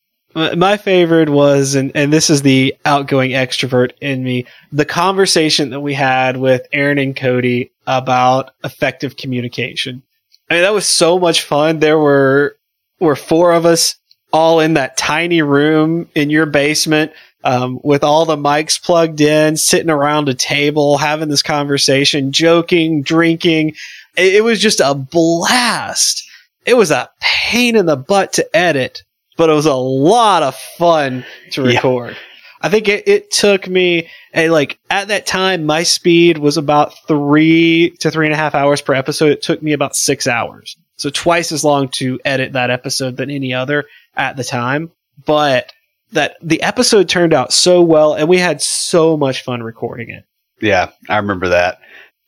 [0.55, 5.79] My favorite was, and, and this is the outgoing extrovert in me, the conversation that
[5.79, 10.03] we had with Aaron and Cody about effective communication.
[10.49, 11.79] I mean, that was so much fun.
[11.79, 12.55] There were
[12.99, 13.95] were four of us
[14.33, 17.11] all in that tiny room in your basement
[17.43, 23.01] um, with all the mics plugged in, sitting around a table, having this conversation, joking,
[23.01, 23.75] drinking.
[24.17, 26.29] It, it was just a blast.
[26.65, 29.03] It was a pain in the butt to edit,
[29.37, 32.11] but it was a lot of fun to record.
[32.11, 32.26] Yeah.
[32.61, 36.93] I think it, it took me a like at that time my speed was about
[37.07, 39.31] three to three and a half hours per episode.
[39.31, 40.75] It took me about six hours.
[40.97, 43.85] So twice as long to edit that episode than any other
[44.15, 44.91] at the time.
[45.25, 45.71] But
[46.13, 50.25] that the episode turned out so well and we had so much fun recording it.
[50.59, 51.79] Yeah, I remember that.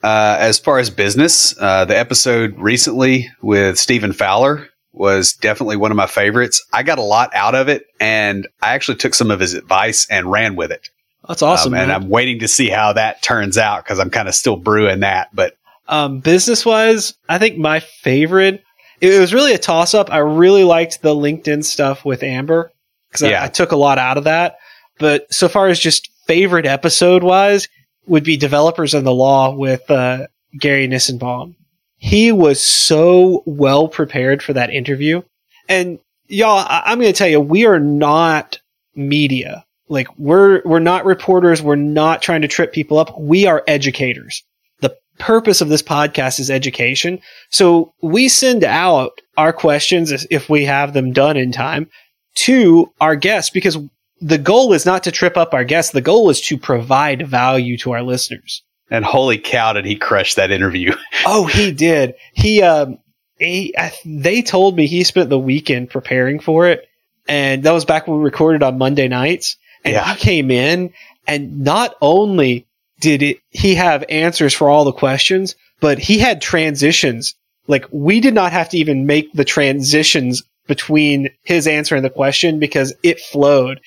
[0.02, 5.92] Uh, as far as business, uh, the episode recently with Stephen Fowler was definitely one
[5.92, 6.66] of my favorites.
[6.74, 10.08] I got a lot out of it, and I actually took some of his advice
[10.10, 10.90] and ran with it.
[11.28, 14.28] That's awesome, um, and I'm waiting to see how that turns out because I'm kind
[14.28, 15.30] of still brewing that.
[15.34, 15.56] But
[15.88, 18.64] um, business wise, I think my favorite.
[19.02, 20.12] It was really a toss up.
[20.12, 22.72] I really liked the LinkedIn stuff with Amber
[23.10, 23.42] because yeah.
[23.42, 24.58] I, I took a lot out of that.
[24.98, 27.70] But so far as just favorite episode wise,
[28.10, 30.28] would be developers in the law with uh,
[30.60, 31.56] Gary Nissenbaum.
[32.00, 35.22] He was so well prepared for that interview.
[35.68, 38.60] And y'all, I- I'm going to tell you, we are not
[38.96, 39.66] media.
[39.90, 41.62] Like we're, we're not reporters.
[41.62, 43.20] We're not trying to trip people up.
[43.20, 44.44] We are educators.
[44.82, 47.20] The purpose of this podcast is education.
[47.50, 51.90] So we send out our questions if we have them done in time
[52.36, 53.78] to our guests because
[54.22, 55.92] the goal is not to trip up our guests.
[55.92, 58.64] The goal is to provide value to our listeners.
[58.92, 60.96] And holy cow, did he crush that interview?
[61.26, 62.16] oh, he did.
[62.34, 63.00] He, um,
[63.38, 66.88] he, I, they told me he spent the weekend preparing for it.
[67.28, 69.58] And that was back when we recorded on Monday nights.
[69.84, 70.14] And yeah.
[70.14, 70.94] he came in
[71.28, 72.68] and not only
[73.00, 77.36] did it, he have answers for all the questions, but he had transitions.
[77.68, 82.10] Like we did not have to even make the transitions between his answer and the
[82.10, 83.80] question because it flowed.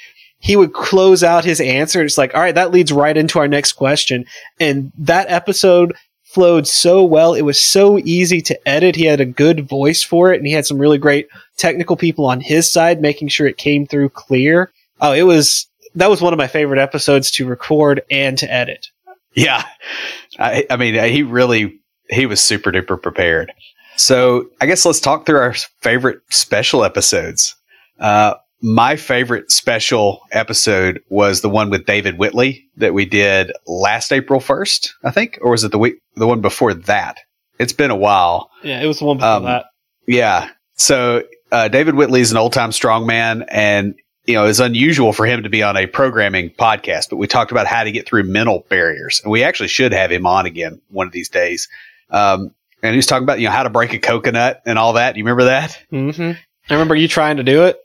[0.43, 3.47] He would close out his answer it's like, all right, that leads right into our
[3.47, 4.27] next question.
[4.59, 7.33] And that episode flowed so well.
[7.35, 8.97] It was so easy to edit.
[8.97, 11.29] He had a good voice for it and he had some really great
[11.59, 14.73] technical people on his side making sure it came through clear.
[15.01, 18.89] Oh, it was, that was one of my favorite episodes to record and to edit.
[19.35, 19.65] Yeah.
[20.41, 21.81] I, I mean, he really,
[22.11, 23.53] he was super duper prepared.
[23.97, 27.55] So I guess let's talk through our favorite special episodes.
[28.01, 34.13] Uh, my favorite special episode was the one with David Whitley that we did last
[34.13, 37.19] April 1st, I think, or was it the week, the one before that?
[37.59, 38.51] It's been a while.
[38.63, 39.67] Yeah, it was the one before um, that.
[40.07, 40.49] Yeah.
[40.75, 45.27] So, uh, David Whitley is an old time strongman and, you know, it's unusual for
[45.27, 48.25] him to be on a programming podcast, but we talked about how to get through
[48.25, 51.69] mental barriers and we actually should have him on again one of these days.
[52.11, 54.95] Um, and he was talking about you know how to break a coconut and all
[54.95, 55.13] that.
[55.13, 55.79] Do you remember that?
[55.93, 56.33] Mm-hmm.
[56.71, 57.82] I remember you trying to do it.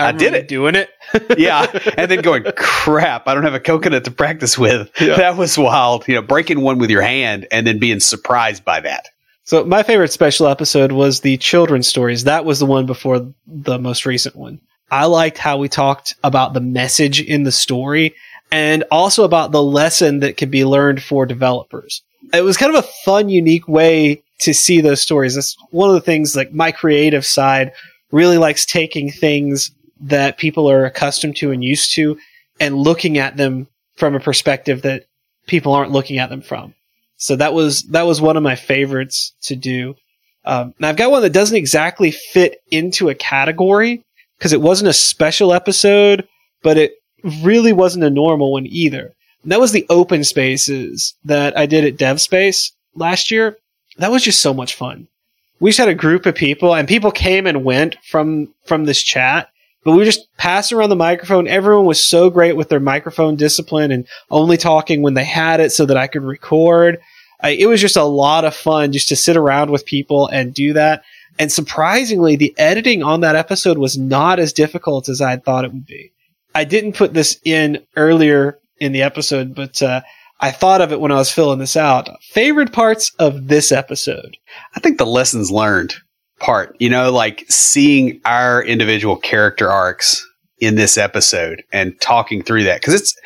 [0.00, 0.90] I, I did it, doing it.
[1.38, 3.26] yeah, and then going, crap!
[3.26, 4.90] I don't have a coconut to practice with.
[5.00, 5.16] Yeah.
[5.16, 6.06] That was wild.
[6.08, 9.08] You know, breaking one with your hand and then being surprised by that.
[9.44, 12.24] So my favorite special episode was the children's stories.
[12.24, 14.60] That was the one before the most recent one.
[14.90, 18.14] I liked how we talked about the message in the story
[18.52, 22.02] and also about the lesson that could be learned for developers.
[22.32, 25.34] It was kind of a fun, unique way to see those stories.
[25.34, 27.72] That's one of the things like my creative side
[28.10, 29.70] really likes taking things
[30.00, 32.18] that people are accustomed to and used to
[32.58, 35.06] and looking at them from a perspective that
[35.46, 36.74] people aren't looking at them from.
[37.16, 39.94] So that was that was one of my favorites to do.
[40.44, 44.02] Um, now I've got one that doesn't exactly fit into a category
[44.38, 46.26] because it wasn't a special episode,
[46.62, 46.94] but it
[47.42, 49.12] really wasn't a normal one either.
[49.42, 53.58] And that was the open spaces that I did at DevSpace last year
[53.98, 55.08] that was just so much fun.
[55.60, 59.02] we just had a group of people and people came and went from from this
[59.02, 59.50] chat
[59.84, 63.90] but we just passing around the microphone everyone was so great with their microphone discipline
[63.90, 66.98] and only talking when they had it so that i could record
[67.42, 70.52] I, it was just a lot of fun just to sit around with people and
[70.52, 71.02] do that
[71.38, 75.64] and surprisingly the editing on that episode was not as difficult as i had thought
[75.64, 76.12] it would be
[76.54, 80.00] i didn't put this in earlier in the episode but uh,
[80.42, 82.08] I thought of it when I was filling this out.
[82.22, 84.38] Favorite parts of this episode?
[84.74, 85.94] I think the lessons learned
[86.40, 90.26] part, you know, like seeing our individual character arcs
[90.58, 93.16] in this episode and talking through that because it's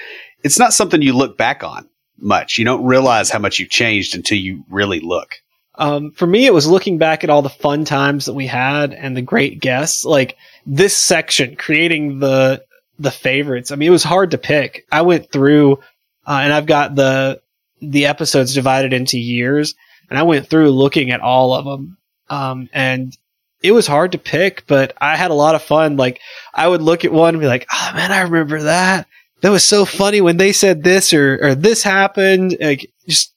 [0.42, 1.88] it's not something you look back on
[2.18, 2.58] much.
[2.58, 5.30] You don't realize how much you've changed until you really look.
[5.76, 8.92] Um, for me, it was looking back at all the fun times that we had
[8.92, 10.04] and the great guests.
[10.04, 10.36] Like
[10.66, 12.64] this section, creating the
[12.98, 13.72] the favorites.
[13.72, 14.86] I mean, it was hard to pick.
[14.92, 15.80] I went through
[16.26, 17.40] uh, and I've got the
[17.80, 19.74] the episodes divided into years,
[20.08, 21.98] and I went through looking at all of them,
[22.28, 23.16] um, and
[23.62, 25.96] it was hard to pick, but I had a lot of fun.
[25.96, 26.20] Like
[26.52, 29.06] I would look at one and be like, "Oh man, I remember that.
[29.40, 33.32] That was so funny when they said this or or this happened." Like just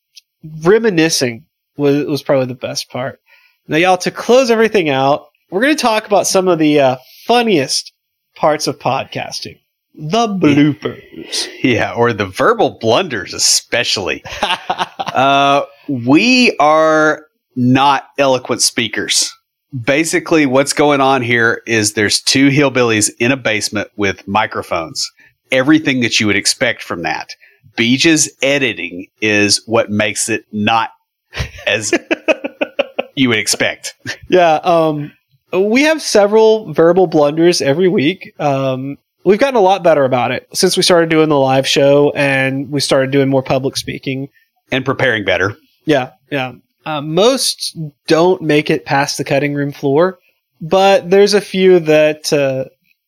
[0.62, 1.46] reminiscing
[1.78, 3.20] was was probably the best part.
[3.68, 6.98] Now, y'all, to close everything out, we're going to talk about some of the uh,
[7.26, 7.92] funniest
[8.36, 9.60] parts of podcasting
[9.98, 11.48] the bloopers.
[11.64, 14.24] Yeah, or the verbal blunders, especially.
[14.42, 17.27] uh, we are
[17.58, 19.34] not eloquent speakers.
[19.84, 25.06] Basically, what's going on here is there's two hillbillies in a basement with microphones.
[25.52, 27.32] Everything that you would expect from that.
[27.76, 30.92] Beej's editing is what makes it not
[31.66, 31.94] as
[33.16, 33.96] you would expect.
[34.30, 35.12] Yeah, um,
[35.52, 38.34] we have several verbal blunders every week.
[38.40, 42.12] Um, we've gotten a lot better about it since we started doing the live show
[42.16, 44.30] and we started doing more public speaking
[44.72, 45.56] and preparing better.
[45.86, 46.54] Yeah, yeah.
[46.88, 47.78] Uh, most
[48.08, 50.20] don't make it past the cutting room floor,
[50.62, 52.64] but there's a few that uh,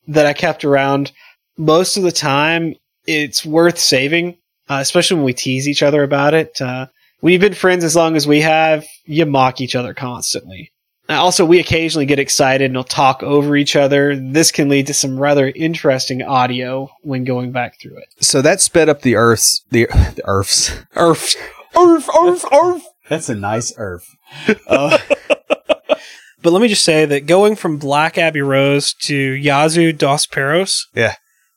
[0.10, 1.14] that I kept around.
[1.58, 2.76] Most of the time,
[3.08, 6.62] it's worth saving, uh, especially when we tease each other about it.
[6.62, 6.88] Uh,
[7.22, 8.86] we've been friends as long as we have.
[9.06, 10.74] You mock each other constantly.
[11.08, 14.14] Also, we occasionally get excited and we'll talk over each other.
[14.14, 18.10] This can lead to some rather interesting audio when going back through it.
[18.20, 21.38] So that sped up the Earth's the, the Earth's Earth,
[21.78, 22.84] Earth, Earth, Earth.
[23.10, 24.05] That's a nice Earth.
[24.68, 24.97] Uh,
[26.41, 30.86] but let me just say that going from Black Abbey Rose to Yazoo Dos Perros,
[30.95, 31.16] yeah,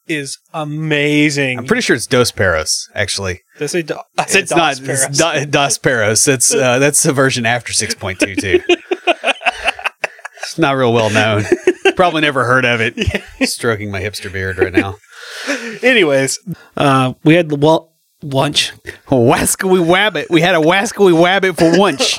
[0.09, 1.59] is amazing.
[1.59, 3.41] I'm pretty sure it's Dos Perros, actually.
[3.59, 5.05] Did I say do- I said it's Dos not Perros.
[5.05, 6.25] it's Do- Dos Perros.
[6.25, 8.63] That's uh, that's the version after 6.22.
[10.43, 11.45] it's not real well known.
[11.95, 12.95] Probably never heard of it.
[13.49, 14.97] Stroking my hipster beard right now.
[15.83, 16.39] Anyways,
[16.77, 17.92] uh, we had the well
[18.23, 18.73] lunch.
[19.09, 20.31] Wascally wabbit.
[20.31, 22.19] We had a wascally wabbit for lunch.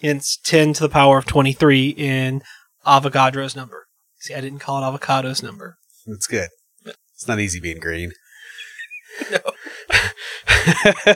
[0.00, 2.42] It's ten to the power of twenty three in
[2.86, 3.86] Avogadro's number.
[4.18, 5.76] See, I didn't call it avocado's number.
[6.06, 6.48] That's good.
[6.84, 8.12] It's not easy being green.
[9.30, 9.38] no.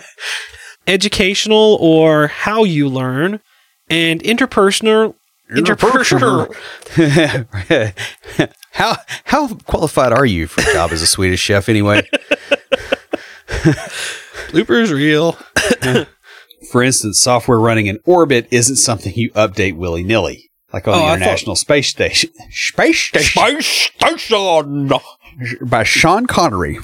[0.86, 3.40] Educational or how you learn,
[3.90, 5.14] and interpersonal.
[5.50, 6.54] Interpersonal.
[8.72, 12.08] how how qualified are you for a job as a Swedish chef anyway?
[14.48, 15.32] Bloopers real.
[16.72, 20.98] For instance, software running in orbit isn't something you update willy nilly, like on Oh,
[20.98, 22.30] the I International Space Station.
[22.50, 25.00] Space Station Space Station.
[25.62, 26.78] By Sean Connery.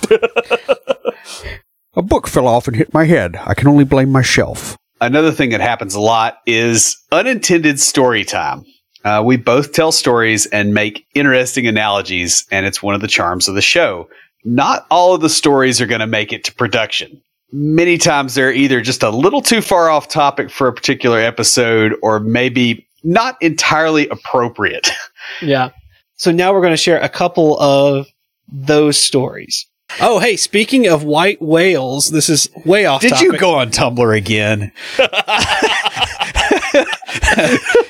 [1.95, 3.37] a book fell off and hit my head.
[3.45, 4.77] I can only blame myself.
[5.01, 8.65] Another thing that happens a lot is unintended story time.
[9.05, 13.49] Uh, we both tell stories and make interesting analogies, and it's one of the charms
[13.49, 14.09] of the show.
[14.45, 17.21] Not all of the stories are going to make it to production.
[17.53, 21.95] Many times they're either just a little too far off topic for a particular episode
[22.03, 24.91] or maybe not entirely appropriate.
[25.41, 25.71] Yeah.
[26.17, 28.09] So now we're going to share a couple of
[28.49, 29.67] those stories.
[30.01, 34.17] Oh, hey, speaking of white whales, this is way off Did you go on Tumblr
[34.17, 34.73] again?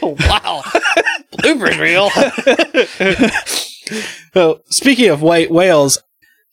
[0.02, 0.62] wow.
[1.38, 2.10] Bloopers reel.
[4.34, 6.02] so, speaking of white whales,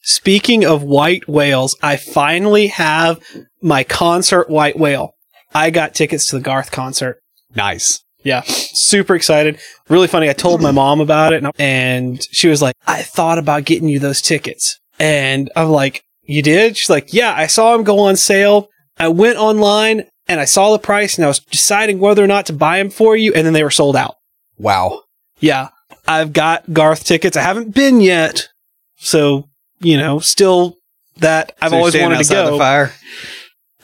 [0.01, 3.19] speaking of white whales, I finally have
[3.61, 5.13] my concert white whale.
[5.53, 7.19] I got tickets to the Garth concert.
[7.55, 8.03] Nice.
[8.23, 9.59] Yeah, super excited.
[9.87, 10.29] Really funny.
[10.29, 13.97] I told my mom about it, and- she was like, "I thought about getting you
[13.97, 18.17] those tickets." And I'm like, "You did?" She's like, "Yeah, I saw them go on
[18.17, 18.67] sale.
[18.97, 22.45] I went online and I saw the price, and I was deciding whether or not
[22.47, 24.15] to buy them for you, and then they were sold out."
[24.57, 25.03] Wow.
[25.39, 25.69] Yeah,
[26.05, 27.37] I've got Garth tickets.
[27.37, 28.49] I haven't been yet,
[28.97, 29.48] so
[29.79, 30.77] you know, still
[31.17, 32.51] that I've So always wanted to outside go.
[32.51, 32.93] The fire.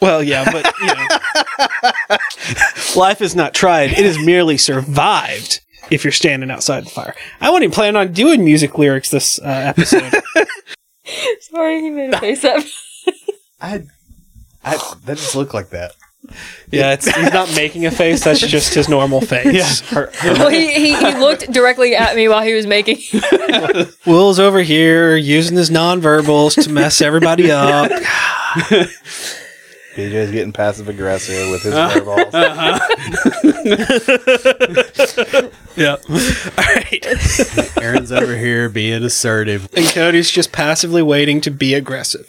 [0.02, 2.18] Well, yeah, but you know,
[3.02, 5.62] life is not tried; it is merely survived.
[5.92, 9.40] If you're standing outside the fire, I wasn't even planning on doing music lyrics this
[9.40, 10.12] uh, episode.
[11.42, 12.64] Sorry, he made a face up.
[13.62, 13.84] I,
[14.64, 15.94] I that just looked like that.
[16.72, 19.82] Yeah, it's, he's not making a face; that's just his normal face.
[19.82, 23.00] Her- her- well, he, he, he looked directly at me while he was making.
[24.06, 27.92] Will's over here using his nonverbals to mess everybody up.
[29.96, 32.02] BJ's getting passive aggressive with his uh-huh.
[32.02, 32.34] fireballs.
[35.76, 35.98] Yeah.
[36.10, 37.78] All right.
[37.82, 39.68] Aaron's over here being assertive.
[39.76, 42.28] And Cody's just passively waiting to be aggressive.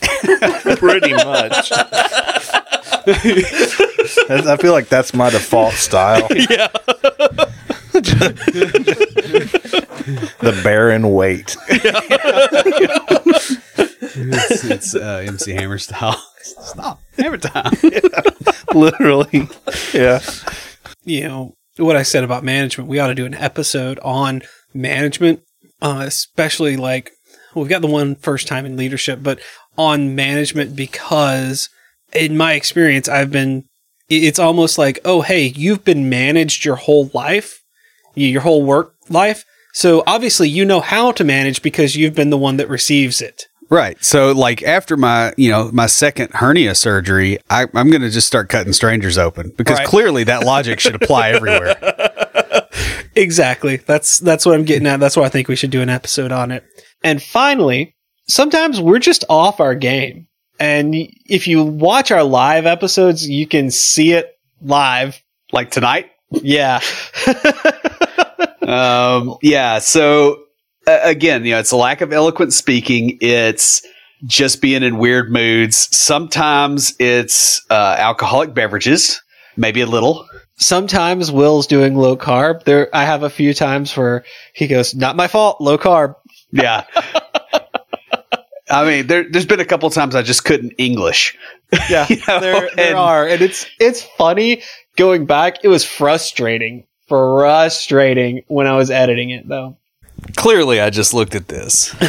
[0.78, 1.72] Pretty much.
[4.28, 6.26] That's- I feel like that's my default style.
[6.50, 6.68] yeah.
[10.40, 11.56] The barren weight.
[14.18, 16.20] It's, it's uh, MC Hammer style.
[16.42, 17.00] Stop.
[17.18, 17.72] Hammer time.
[18.74, 19.48] Literally.
[19.92, 20.20] Yeah.
[21.04, 24.42] You know, what I said about management, we ought to do an episode on
[24.74, 25.40] management,
[25.82, 27.10] uh, especially like
[27.54, 29.40] we've got the one first time in leadership, but
[29.76, 31.68] on management because
[32.12, 33.64] in my experience, I've been,
[34.09, 37.62] it's almost like, oh, hey, you've been managed your whole life,
[38.14, 39.44] your whole work life.
[39.72, 43.46] So obviously you know how to manage because you've been the one that receives it.
[43.68, 44.02] Right.
[44.02, 48.28] So, like after my, you know, my second hernia surgery, I, I'm going to just
[48.28, 49.88] start cutting strangers open because Right.
[49.88, 51.74] clearly that logic should apply everywhere.
[53.14, 53.76] Exactly.
[53.76, 55.00] That's that's what I'm getting at.
[55.00, 56.64] That's why I think we should do an episode on it.
[57.02, 57.96] And finally,
[58.28, 60.26] sometimes we're just off our game.
[60.59, 60.94] And
[61.26, 65.20] if you watch our live episodes, you can see it live.
[65.52, 66.11] Like tonight.
[66.30, 66.80] Yeah.
[68.66, 69.78] Um, yeah.
[69.78, 70.42] So
[70.86, 73.18] uh, again, you know, it's a lack of eloquent speaking.
[73.20, 73.82] It's
[74.24, 75.88] just being in weird moods.
[75.96, 79.22] Sometimes it's uh, alcoholic beverages,
[79.57, 80.26] maybe a little.
[80.59, 82.64] Sometimes Will's doing low carb.
[82.64, 86.14] There I have a few times where he goes, "Not my fault, low carb."
[86.50, 86.84] Yeah.
[88.68, 91.36] I mean, there, there's been a couple times I just couldn't English.
[91.90, 92.06] Yeah.
[92.10, 93.26] You know, there there and- are.
[93.26, 94.62] And it's it's funny
[94.96, 95.64] going back.
[95.64, 96.84] It was frustrating.
[97.08, 99.76] Frustrating when I was editing it though.
[100.36, 101.94] Clearly, I just looked at this.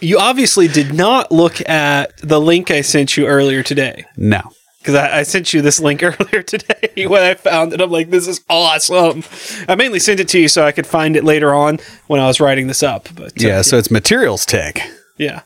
[0.00, 4.04] You obviously did not look at the link I sent you earlier today.
[4.16, 4.42] No.
[4.78, 7.80] Because I, I sent you this link earlier today when I found it.
[7.80, 9.24] I'm like, this is awesome.
[9.68, 12.26] I mainly sent it to you so I could find it later on when I
[12.26, 13.08] was writing this up.
[13.14, 13.62] But uh, Yeah.
[13.62, 14.80] So it's materials tech.
[15.16, 15.42] yeah.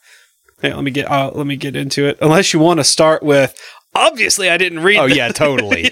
[0.61, 2.18] Hey, let me get uh, let me get into it.
[2.20, 3.53] Unless you want to start with,
[3.97, 4.99] obviously I didn't read.
[4.99, 5.91] Oh yeah, totally.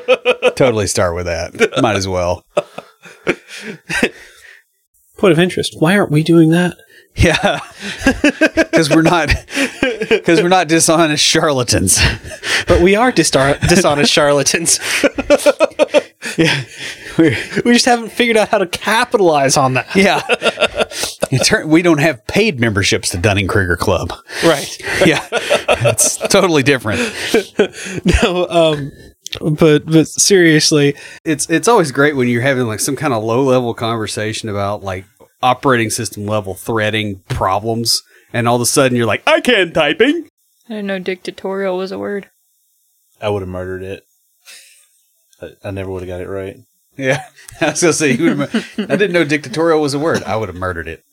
[0.56, 1.54] totally start with that.
[1.80, 2.44] Might as well.
[5.18, 5.76] Point of interest.
[5.78, 6.76] Why aren't we doing that?
[7.18, 7.60] Yeah.
[8.68, 9.28] Because we're not
[10.08, 11.98] because we're not dishonest charlatans.
[12.68, 14.78] But we are distar- dishonest charlatans.
[16.36, 16.62] Yeah.
[17.16, 19.88] We're, we just haven't figured out how to capitalize on that.
[19.96, 20.20] yeah.
[21.44, 24.12] Turn, we don't have paid memberships to Dunning Kruger Club.
[24.44, 24.76] Right.
[25.06, 25.26] Yeah.
[25.32, 27.00] It's totally different.
[28.22, 28.46] no.
[28.48, 28.92] Um.
[29.40, 30.94] But but seriously,
[31.24, 34.82] It's it's always great when you're having like some kind of low level conversation about
[34.82, 35.04] like
[35.42, 40.28] operating system level threading problems and all of a sudden you're like, I can't typing.
[40.68, 42.28] I didn't know dictatorial was a word.
[43.20, 44.04] I would have murdered it.
[45.40, 46.56] I, I never would have got it right.
[46.96, 47.24] Yeah.
[47.60, 50.22] I was gonna say you would've- I didn't know dictatorial was a word.
[50.24, 51.04] I would have murdered it.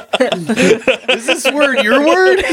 [0.21, 2.39] Is this word your word?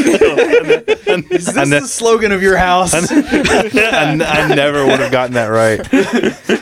[1.30, 2.94] Is this I ne- the slogan of your house?
[2.94, 5.86] I never would have gotten that right.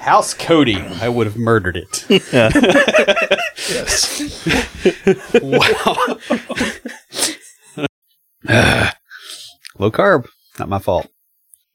[0.01, 0.81] House Cody.
[1.01, 2.05] I would have murdered it.
[5.43, 6.19] wow.
[9.79, 10.27] Low carb.
[10.59, 11.07] Not my fault.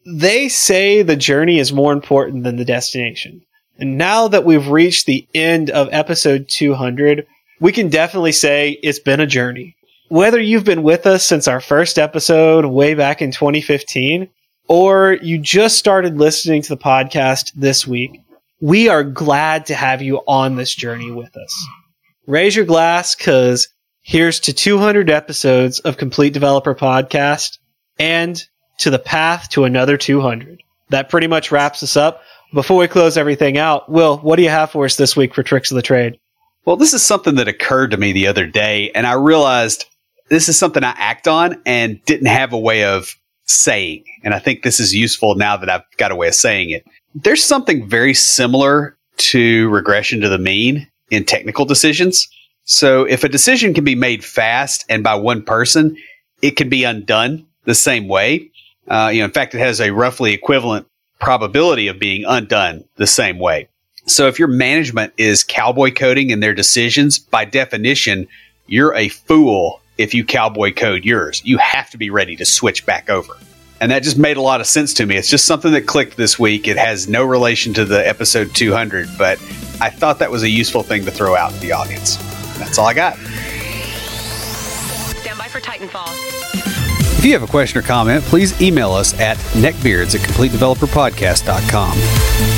[0.06, 3.42] they say the journey is more important than the destination.
[3.78, 7.26] And now that we've reached the end of episode 200,
[7.62, 9.78] we can definitely say it's been a journey.
[10.10, 14.28] Whether you've been with us since our first episode way back in 2015,
[14.68, 18.20] or you just started listening to the podcast this week,
[18.60, 21.68] we are glad to have you on this journey with us.
[22.28, 23.70] Raise your glass because
[24.02, 27.60] here's to 200 episodes of Complete Developer Podcast
[28.00, 28.44] and
[28.80, 30.64] to the path to another 200.
[30.90, 32.22] That pretty much wraps us up.
[32.54, 35.44] Before we close everything out, Will, what do you have for us this week for
[35.44, 36.20] Tricks of the Trade?
[36.66, 39.86] Well, this is something that occurred to me the other day, and I realized
[40.30, 44.04] this is something I act on and didn't have a way of saying.
[44.24, 46.86] And I think this is useful now that I've got a way of saying it.
[47.16, 52.30] There's something very similar to regression to the mean in technical decisions.
[52.64, 55.98] So if a decision can be made fast and by one person,
[56.42, 58.52] it can be undone the same way.
[58.88, 60.88] Uh, you know, in fact, it has a roughly equivalent
[61.20, 63.68] probability of being undone the same way.
[64.08, 68.28] So if your management is cowboy coding in their decisions, by definition,
[68.68, 71.42] you're a fool if you cowboy code yours.
[71.46, 73.34] You have to be ready to switch back over.
[73.80, 75.18] And that just made a lot of sense to me.
[75.18, 76.68] It's just something that clicked this week.
[76.68, 79.40] It has no relation to the episode 200, but
[79.82, 82.18] I thought that was a useful thing to throw out to the audience.
[82.58, 83.18] That's all I got.
[85.18, 86.31] Stand by for Titanfall.
[87.22, 91.92] If you have a question or comment, please email us at neckbeards at completedeveloperpodcast.com.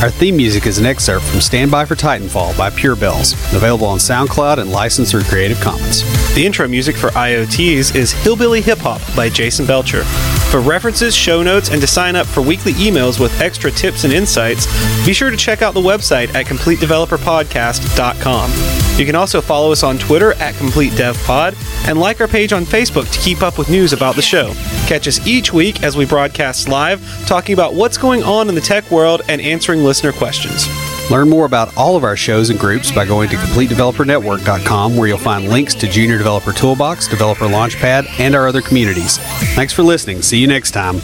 [0.02, 3.88] Our theme music is an excerpt from Stand By for Titanfall by Pure Bells, available
[3.88, 6.04] on SoundCloud and licensed through Creative Commons.
[6.34, 10.04] The intro music for IoTs is Hillbilly Hip Hop by Jason Belcher.
[10.54, 14.14] For references, show notes, and to sign up for weekly emails with extra tips and
[14.14, 14.68] insights,
[15.04, 19.00] be sure to check out the website at CompleteDeveloperPodcast.com.
[19.00, 23.12] You can also follow us on Twitter at CompleteDevPod and like our page on Facebook
[23.12, 24.54] to keep up with news about the show.
[24.86, 28.62] Catch us each week as we broadcast live, talking about what's going on in the
[28.62, 30.68] tech world and answering listener questions.
[31.14, 35.20] Learn more about all of our shows and groups by going to CompleteDeveloperNetwork.com, where you'll
[35.20, 39.20] find links to Junior Developer Toolbox, Developer Launchpad, and our other communities.
[39.54, 40.24] Thanks for listening.
[40.24, 40.96] See you next time.